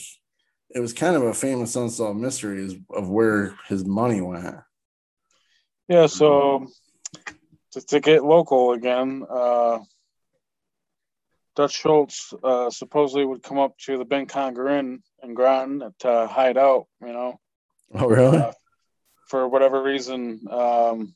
[0.74, 4.56] it was kind of a famous unsolved mystery of where his money went.
[5.88, 6.68] Yeah, so
[7.72, 9.80] to, to get local again, uh,
[11.56, 16.28] Dutch Schultz uh, supposedly would come up to the Benn Conger Inn in Groton to
[16.28, 17.40] hide out, you know.
[17.94, 18.38] Oh, really?
[18.38, 18.54] Uh,
[19.28, 21.14] for whatever reason, um,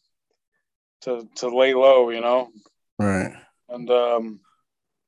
[1.01, 2.49] to to lay low, you know.
[2.99, 3.33] Right.
[3.69, 4.39] And um,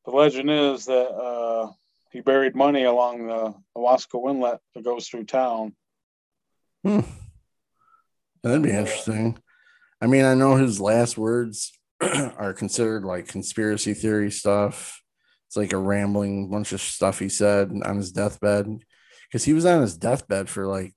[0.06, 1.72] the legend is that uh,
[2.12, 5.76] he buried money along the Owasco Inlet that goes through town.
[6.84, 7.01] Hmm.
[8.43, 9.38] That'd be interesting.
[10.01, 15.01] I mean, I know his last words are considered like conspiracy theory stuff.
[15.47, 18.68] It's like a rambling bunch of stuff he said on his deathbed
[19.28, 20.93] because he was on his deathbed for like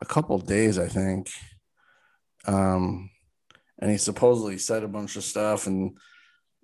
[0.00, 1.30] a couple days, I think.
[2.46, 3.10] Um,
[3.78, 5.96] and he supposedly said a bunch of stuff, and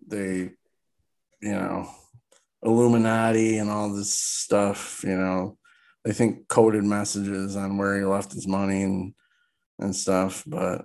[0.07, 0.51] they,
[1.41, 1.89] you know,
[2.65, 5.59] Illuminati and all this stuff, you know,
[6.05, 9.15] they think coded messages on where he left his money and
[9.79, 10.85] and stuff, but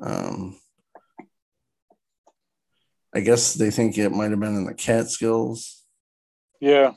[0.00, 0.56] um
[3.14, 5.84] I guess they think it might have been in the Catskills.
[6.60, 6.92] Yeah.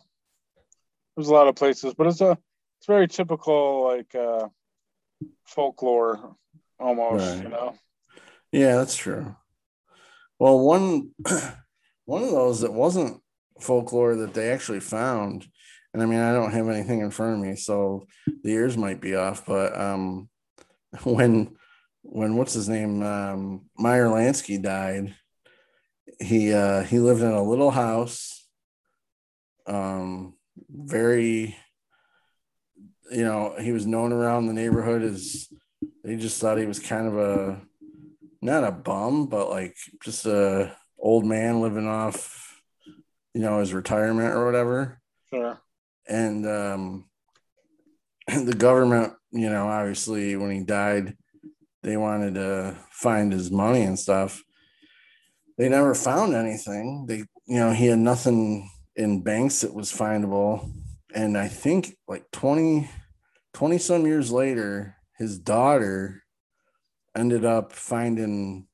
[1.15, 2.37] There's a lot of places, but it's a
[2.79, 4.47] it's very typical like uh
[5.45, 6.35] folklore
[6.79, 7.43] almost, right.
[7.43, 7.75] you know.
[8.51, 9.35] Yeah, that's true.
[10.39, 11.11] Well, one
[12.07, 13.21] one of those that wasn't
[13.59, 15.45] folklore that they actually found,
[15.93, 18.07] and I mean I don't have anything in front of me, so
[18.43, 20.29] the ears might be off, but um
[21.03, 21.55] when
[22.01, 23.03] when what's his name?
[23.03, 25.13] Um Meyer Lansky died,
[26.19, 28.47] he uh he lived in a little house
[29.67, 30.33] um
[30.69, 31.57] very
[33.11, 35.49] you know he was known around the neighborhood as
[36.05, 37.61] they just thought he was kind of a
[38.41, 42.61] not a bum but like just a old man living off
[43.33, 44.99] you know his retirement or whatever.
[45.29, 45.61] Sure.
[46.07, 47.05] And um
[48.27, 51.15] the government you know obviously when he died
[51.83, 54.43] they wanted to find his money and stuff.
[55.57, 57.05] They never found anything.
[57.07, 60.71] They you know he had nothing in banks that was findable.
[61.13, 62.89] And i think like 20
[63.53, 66.23] 20 some years later his daughter
[67.15, 68.67] ended up finding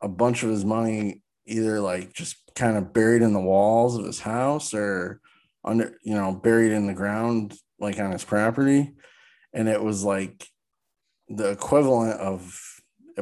[0.00, 4.04] a bunch of his money either like just kind of buried in the walls of
[4.04, 5.20] his house or
[5.64, 8.92] under you know buried in the ground like on his property.
[9.52, 10.46] And it was like
[11.28, 12.58] the equivalent of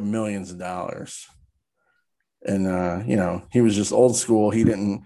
[0.01, 1.25] millions of dollars.
[2.45, 4.51] And uh you know he was just old school.
[4.51, 5.03] He didn't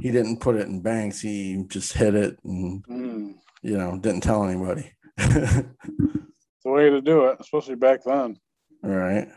[0.00, 1.20] he didn't put it in banks.
[1.20, 3.34] He just hid it and mm.
[3.62, 4.92] you know didn't tell anybody.
[6.62, 8.36] It's the way to do it especially back then.
[8.84, 9.28] All right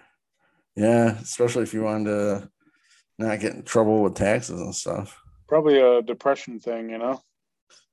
[0.76, 2.50] yeah especially if you wanted to
[3.20, 7.22] not get in trouble with taxes and stuff probably a depression thing you know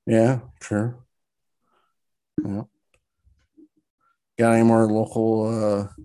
[0.06, 0.98] yeah sure
[2.44, 2.62] yeah
[4.38, 6.02] got any more local uh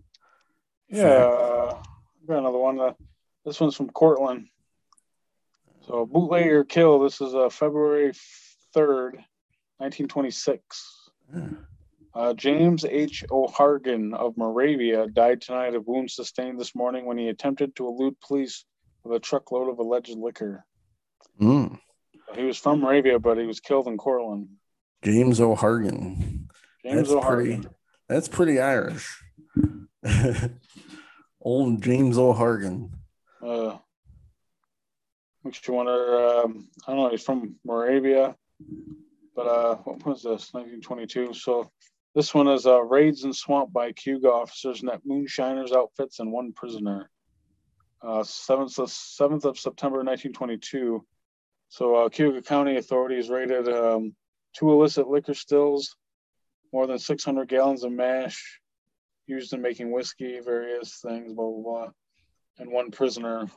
[0.90, 1.74] yeah
[2.28, 2.94] got another one uh,
[3.46, 4.48] this one's from Cortland.
[5.88, 7.00] So bootlegger kill.
[7.00, 8.12] This is uh, February
[8.74, 9.24] third,
[9.80, 11.10] nineteen twenty six.
[12.16, 13.26] Uh, James H.
[13.30, 18.20] O'Hargan of Moravia died tonight of wounds sustained this morning when he attempted to elude
[18.22, 18.64] police
[19.04, 20.66] with a truckload of alleged liquor.
[21.42, 21.78] Mm.
[22.34, 24.48] He was from Moravia, but he was killed in Cortland.
[25.04, 26.48] James O'Hargan.
[26.84, 27.62] James that's O'Hargan.
[27.64, 27.76] Pretty,
[28.08, 29.22] that's pretty Irish.
[31.42, 32.92] Old James O'Hargan
[33.46, 33.78] uh,
[35.44, 36.28] makes you wonder.
[36.28, 37.10] Um, I don't know.
[37.10, 38.36] He's from Moravia,
[39.36, 40.54] but uh, what was this?
[40.54, 41.34] 1922.
[41.34, 41.70] So
[42.16, 46.54] this one is uh, raids and swamp by Cayuga officers net moonshiners outfits and one
[46.54, 47.10] prisoner.
[48.02, 51.06] Uh, 7th, of, 7th of September 1922.
[51.70, 54.16] So uh, County authorities raided um,
[54.54, 55.96] two illicit liquor stills,
[56.72, 58.60] more than 600 gallons of mash
[59.28, 61.92] used in making whiskey, various things, blah, blah, blah
[62.60, 63.48] and one prisoner.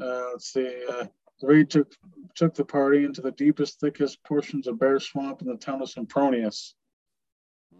[0.00, 0.84] Uh, let's see.
[0.88, 1.06] Uh,
[1.40, 1.92] the raid took
[2.34, 5.88] took the party into the deepest, thickest portions of Bear Swamp in the town of
[5.88, 6.74] Sempronius.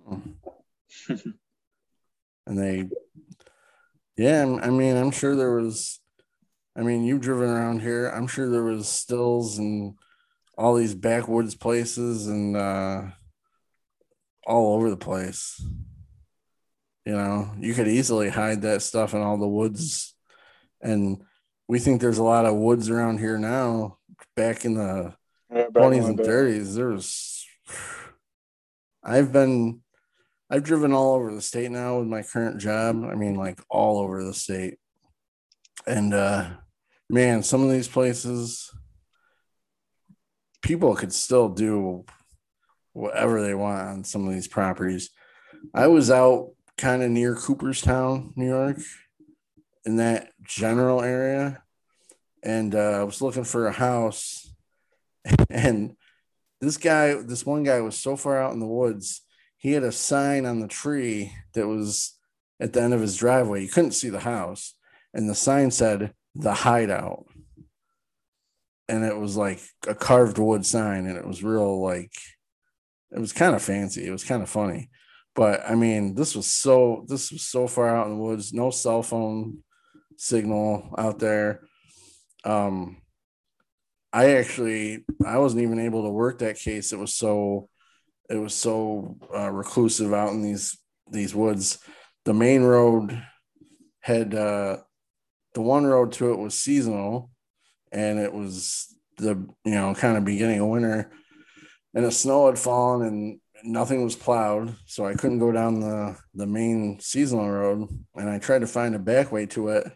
[1.08, 1.38] and
[2.46, 2.88] they,
[4.16, 6.00] yeah, I mean, I'm sure there was.
[6.76, 8.08] I mean, you've driven around here.
[8.08, 9.94] I'm sure there was stills and
[10.58, 13.02] all these backwoods places and uh,
[14.46, 15.62] all over the place.
[17.04, 20.14] You know, you could easily hide that stuff in all the woods.
[20.80, 21.22] And
[21.68, 23.98] we think there's a lot of woods around here now.
[24.36, 25.14] Back in the
[25.52, 27.46] yeah, 20s and 30s, there was.
[29.02, 29.80] I've been,
[30.54, 33.04] I've driven all over the state now with my current job.
[33.04, 34.78] I mean, like all over the state.
[35.84, 36.48] And uh,
[37.10, 38.70] man, some of these places,
[40.62, 42.04] people could still do
[42.92, 45.10] whatever they want on some of these properties.
[45.74, 48.78] I was out kind of near Cooperstown, New York,
[49.84, 51.64] in that general area.
[52.44, 54.54] And uh, I was looking for a house.
[55.50, 55.96] And
[56.60, 59.23] this guy, this one guy was so far out in the woods,
[59.64, 62.16] he had a sign on the tree that was
[62.60, 63.62] at the end of his driveway.
[63.62, 64.74] You couldn't see the house.
[65.12, 67.24] And the sign said, The Hideout.
[68.88, 71.06] And it was like a carved wood sign.
[71.06, 72.12] And it was real, like,
[73.10, 74.06] it was kind of fancy.
[74.06, 74.90] It was kind of funny
[75.34, 78.70] but I mean, this was so this was so far out in the woods, no
[78.70, 79.58] cell phone
[80.16, 81.62] signal out there.
[82.44, 82.98] Um,
[84.12, 86.92] I actually I wasn't even able to work that case.
[86.92, 87.68] It was so
[88.30, 90.78] it was so uh, reclusive out in these
[91.10, 91.78] these woods.
[92.24, 93.22] The main road
[94.00, 94.78] had uh,
[95.54, 97.30] the one road to it was seasonal,
[97.92, 101.10] and it was the you know kind of beginning of winter,
[101.94, 106.16] and the snow had fallen and nothing was plowed, so I couldn't go down the
[106.34, 107.88] the main seasonal road.
[108.14, 109.90] And I tried to find a back way to it,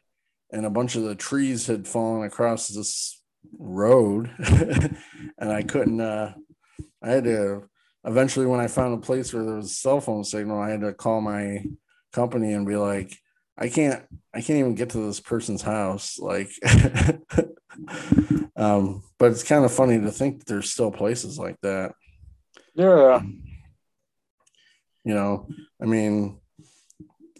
[0.52, 3.22] and a bunch of the trees had fallen across this
[3.58, 6.00] road, and I couldn't.
[6.00, 6.34] Uh,
[7.02, 7.68] I had to
[8.08, 10.80] eventually when I found a place where there was a cell phone signal, I had
[10.80, 11.64] to call my
[12.12, 13.14] company and be like,
[13.56, 14.02] I can't
[14.32, 16.18] I can't even get to this person's house.
[16.18, 16.50] Like
[18.56, 21.92] um, but it's kind of funny to think there's still places like that.
[22.74, 23.20] Yeah.
[25.04, 25.48] You know,
[25.82, 26.38] I mean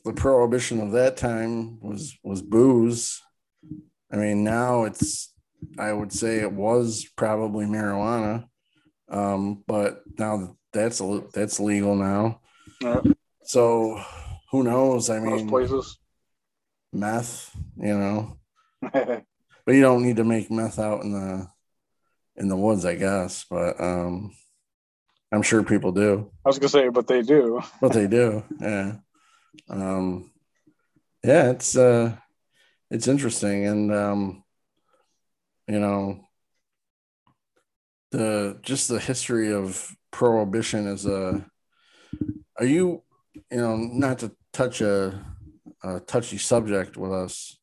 [0.05, 3.23] the prohibition of that time was was booze.
[4.13, 5.33] I mean now it's
[5.79, 8.47] I would say it was probably marijuana.
[9.09, 11.01] Um, but now that's
[11.33, 12.41] that's legal now.
[12.81, 13.01] Yeah.
[13.45, 14.01] So
[14.51, 15.11] who knows?
[15.11, 15.99] I Most mean, places.
[16.93, 18.39] meth, you know,
[18.83, 19.25] but
[19.67, 21.49] you don't need to make meth out in the
[22.37, 23.45] in the woods, I guess.
[23.49, 24.35] But um,
[25.33, 26.31] I'm sure people do.
[26.45, 27.61] I was gonna say, but they do.
[27.81, 28.97] But they do, yeah.
[29.69, 30.31] Um,
[31.25, 32.17] yeah, it's uh,
[32.91, 34.45] it's interesting, and um,
[35.67, 36.21] you know,
[38.13, 41.45] the just the history of prohibition is a.
[42.59, 43.03] Are you,
[43.51, 45.25] you know, not to touch a,
[45.83, 47.59] a touchy subject with us,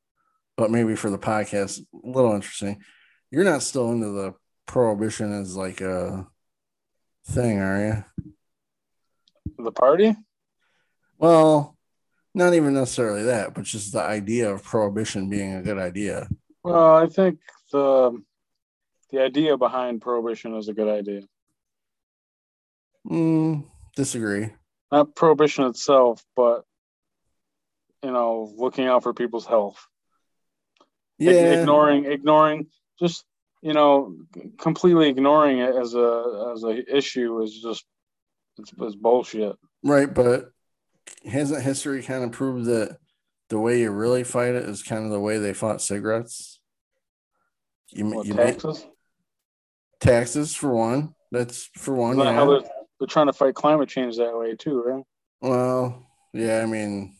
[0.57, 2.81] but maybe for the podcast, a little interesting.
[3.31, 4.33] You're not still into the
[4.65, 6.27] prohibition as like a
[7.27, 8.23] thing, are you?
[9.57, 10.15] The party?
[11.17, 11.75] Well,
[12.33, 16.27] not even necessarily that, but just the idea of prohibition being a good idea.
[16.63, 17.39] Well, I think
[17.71, 18.21] the
[19.11, 21.21] the idea behind prohibition is a good idea.
[23.05, 24.49] Mm, disagree.
[24.91, 26.63] Not prohibition itself, but
[28.03, 29.85] you know, looking out for people's health.
[31.17, 32.67] Yeah, ignoring ignoring
[32.99, 33.23] just
[33.61, 34.15] you know
[34.57, 37.85] completely ignoring it as a as a issue is just
[38.57, 40.13] it's, it's bullshit right.
[40.13, 40.51] But
[41.25, 42.97] hasn't history kind of proved that
[43.49, 46.59] the way you really fight it is kind of the way they fought cigarettes?
[47.91, 48.85] You, what, you make taxes
[49.99, 51.15] taxes for one.
[51.31, 52.19] That's for one.
[52.19, 52.59] Isn't that how Yeah.
[52.59, 52.71] they're,
[53.05, 55.03] they're trying to fight climate change that way too right
[55.39, 57.15] Well, yeah, I mean,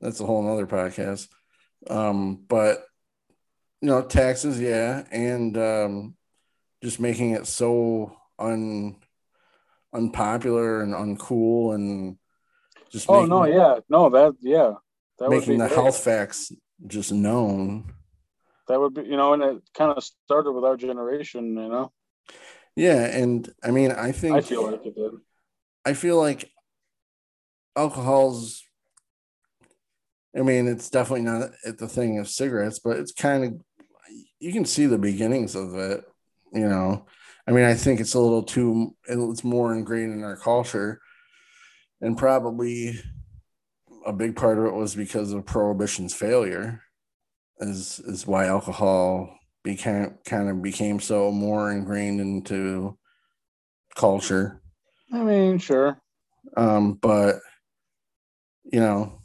[0.00, 1.28] that's a whole nother podcast.
[1.88, 2.82] Um, but
[3.82, 6.16] you know, taxes, yeah, and um,
[6.82, 8.96] just making it so un
[9.94, 12.16] unpopular and uncool, and
[12.90, 14.72] just oh making, no yeah no that yeah
[15.18, 15.74] that would be making the great.
[15.78, 16.52] health facts
[16.86, 17.92] just known.
[18.68, 21.92] that would be you know and it kind of started with our generation you know
[22.76, 25.12] Yeah, and I mean, I think i feel like it did
[25.84, 26.50] I feel like
[27.74, 28.62] alcohol's
[30.36, 33.54] I mean, it's definitely not at the thing of cigarettes, but it's kind of
[34.38, 36.04] you can see the beginnings of it,
[36.52, 37.06] you know.
[37.48, 41.00] I mean, I think it's a little too it's more ingrained in our culture.
[42.02, 43.00] And probably
[44.04, 46.82] a big part of it was because of prohibition's failure
[47.58, 49.35] is is why alcohol
[49.66, 52.96] became kind of became so more ingrained into
[53.96, 54.62] culture.
[55.12, 56.00] I mean sure.
[56.56, 57.40] Um, but
[58.64, 59.20] you know,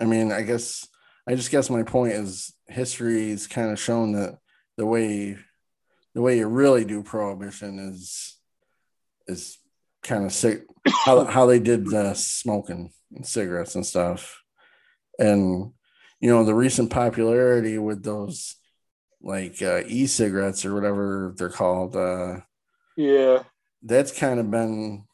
[0.00, 0.88] I mean, I guess
[1.28, 4.38] I just guess my point is history's kind of shown that
[4.76, 5.36] the way
[6.14, 8.38] the way you really do prohibition is
[9.28, 9.58] is
[10.02, 10.64] kind of sick
[11.04, 14.42] how, how they did the smoking and cigarettes and stuff.
[15.18, 15.72] And
[16.20, 18.56] you know the recent popularity with those
[19.22, 22.40] like uh, e-cigarettes or whatever they're called uh
[22.96, 23.42] yeah.
[23.82, 25.04] that's kind of been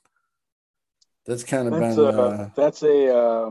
[1.28, 3.50] that's kind of that's been a uh, that's a uh,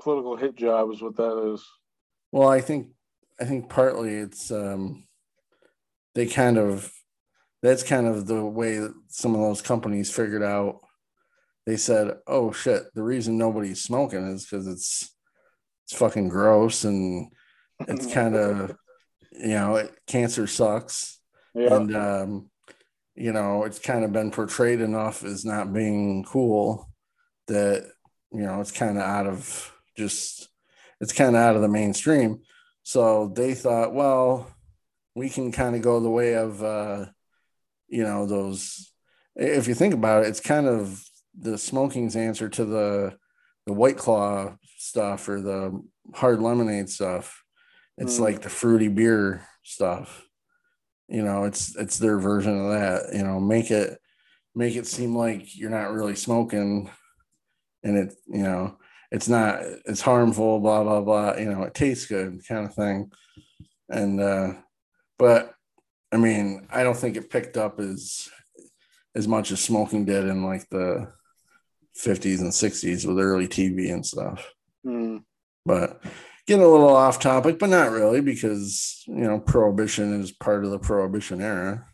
[0.00, 1.62] political hit job is what that is.
[2.32, 2.88] Well, I think
[3.38, 5.06] I think partly it's um
[6.14, 6.90] they kind of
[7.62, 10.80] that's kind of the way that some of those companies figured out.
[11.66, 15.14] They said, "Oh shit, the reason nobody's smoking is cuz it's
[15.84, 17.30] it's fucking gross and
[17.86, 18.76] it's kind of
[19.32, 21.20] you know, it, cancer sucks
[21.54, 22.50] yeah and um
[23.14, 26.88] you know, it's kind of been portrayed enough as not being cool
[27.48, 27.90] that
[28.30, 30.48] you know, it's kind of out of just
[31.00, 32.40] it's kind of out of the mainstream.
[32.84, 34.50] So they thought, well,
[35.14, 37.06] we can kind of go the way of uh,
[37.88, 38.92] you know, those
[39.34, 41.02] if you think about it, it's kind of
[41.38, 43.16] the smoking's answer to the
[43.66, 45.82] the white claw stuff or the
[46.14, 47.44] hard lemonade stuff.
[47.98, 48.20] It's Mm.
[48.20, 50.24] like the fruity beer stuff.
[51.08, 53.14] You know, it's it's their version of that.
[53.14, 53.98] You know, make it
[54.54, 56.90] make it seem like you're not really smoking
[57.84, 58.76] and it, you know,
[59.10, 61.36] it's not it's harmful, blah blah blah.
[61.36, 63.10] You know, it tastes good kind of thing.
[63.88, 64.54] And uh
[65.18, 65.54] but
[66.12, 68.28] I mean, I don't think it picked up as
[69.16, 71.12] as much as smoking did in like the
[71.98, 74.52] 50s and 60s with early TV and stuff.
[74.86, 75.24] Mm.
[75.66, 76.00] But
[76.48, 80.70] getting a little off topic, but not really because you know prohibition is part of
[80.70, 81.86] the prohibition era.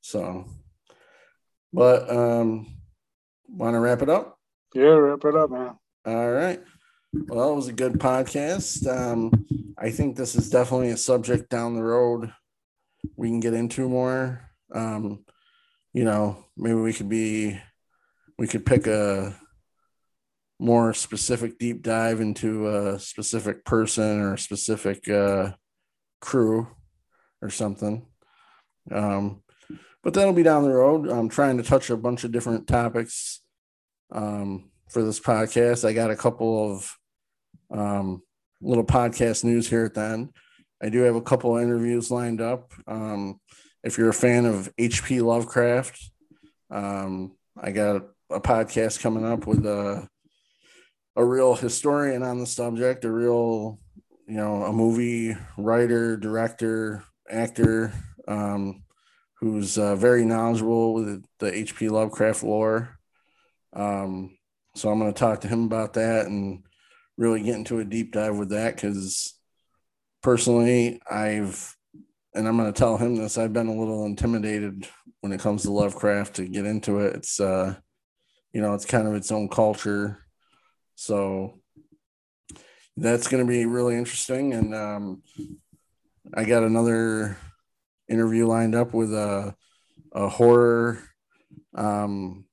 [0.00, 0.44] So,
[1.72, 2.66] but um,
[3.48, 4.36] want to wrap it up?
[4.74, 5.78] Yeah, wrap it up, man.
[6.04, 6.60] All right.
[7.12, 8.86] Well, it was a good podcast.
[8.86, 9.46] Um,
[9.78, 12.32] I think this is definitely a subject down the road
[13.16, 14.50] we can get into more.
[14.72, 15.24] Um,
[15.92, 17.60] you know, maybe we could be,
[18.38, 19.34] we could pick a
[20.60, 25.52] more specific deep dive into a specific person or a specific uh,
[26.20, 26.68] crew
[27.40, 28.06] or something.
[28.92, 29.42] Um,
[30.02, 31.08] but that'll be down the road.
[31.08, 33.40] I'm trying to touch a bunch of different topics
[34.12, 35.88] um, for this podcast.
[35.88, 36.96] I got a couple of
[37.70, 38.22] um,
[38.60, 40.30] little podcast news here at the end.
[40.82, 42.72] I do have a couple of interviews lined up.
[42.86, 43.40] Um,
[43.82, 45.20] if you're a fan of H.P.
[45.22, 46.10] Lovecraft,
[46.70, 50.06] um, I got a podcast coming up with a
[51.20, 53.78] a real historian on the subject, a real
[54.26, 57.92] you know a movie writer, director, actor
[58.26, 58.82] um,
[59.34, 61.90] who's uh, very knowledgeable with the H.P.
[61.90, 62.98] Lovecraft lore.
[63.74, 64.38] Um,
[64.74, 66.62] so I'm going to talk to him about that and
[67.18, 69.34] really get into a deep dive with that because
[70.22, 71.76] personally, I've
[72.34, 73.36] and I'm going to tell him this.
[73.36, 74.88] I've been a little intimidated
[75.20, 77.14] when it comes to Lovecraft to get into it.
[77.16, 77.74] It's uh,
[78.54, 80.24] you know, it's kind of its own culture,
[81.00, 81.54] so
[82.98, 84.52] that's going to be really interesting.
[84.52, 85.22] And um,
[86.34, 87.38] I got another
[88.06, 89.54] interview lined up with a
[90.12, 91.02] a horror.
[91.74, 92.44] Um,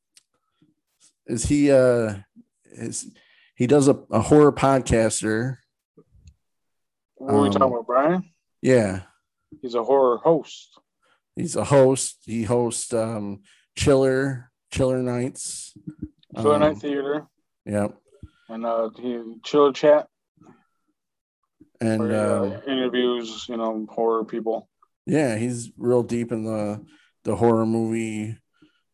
[1.25, 2.15] is he uh
[2.71, 3.11] is
[3.55, 5.57] he does a, a horror podcaster?
[7.15, 8.23] What are we Um, talking about, Brian?
[8.61, 9.01] Yeah,
[9.61, 10.79] He's a horror host.
[11.35, 12.19] he's a host.
[12.25, 13.41] He hosts um
[13.75, 15.73] Chiller Chiller Nights.
[16.35, 17.27] Killer Um, Night Theater
[17.65, 17.97] Yep.
[18.49, 20.07] And uh, he chill Chat,
[21.81, 24.69] And where uh, uh, interviews, you know, horror people.
[25.05, 26.83] yeah, he's real deep in the
[27.23, 28.37] the horror movie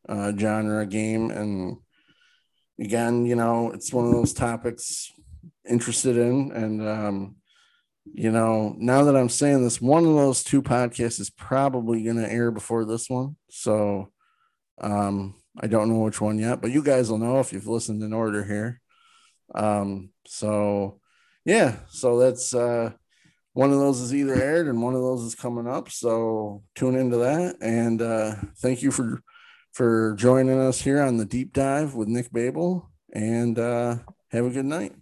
[0.09, 1.77] uh, genre game, and
[2.79, 5.11] again, you know, it's one of those topics
[5.69, 7.35] interested in, and um,
[8.05, 12.17] you know, now that I'm saying this, one of those two podcasts is probably going
[12.17, 14.11] to air before this one, so
[14.81, 18.01] um, I don't know which one yet, but you guys will know if you've listened
[18.03, 18.81] in order here.
[19.53, 20.99] Um, so
[21.45, 22.91] yeah, so that's uh
[23.53, 25.89] one of those is either aired and one of those is coming up.
[25.89, 27.57] So tune into that.
[27.61, 29.21] And uh, thank you for
[29.71, 32.91] for joining us here on the deep dive with Nick Babel.
[33.13, 33.97] And uh,
[34.31, 34.93] have a good night.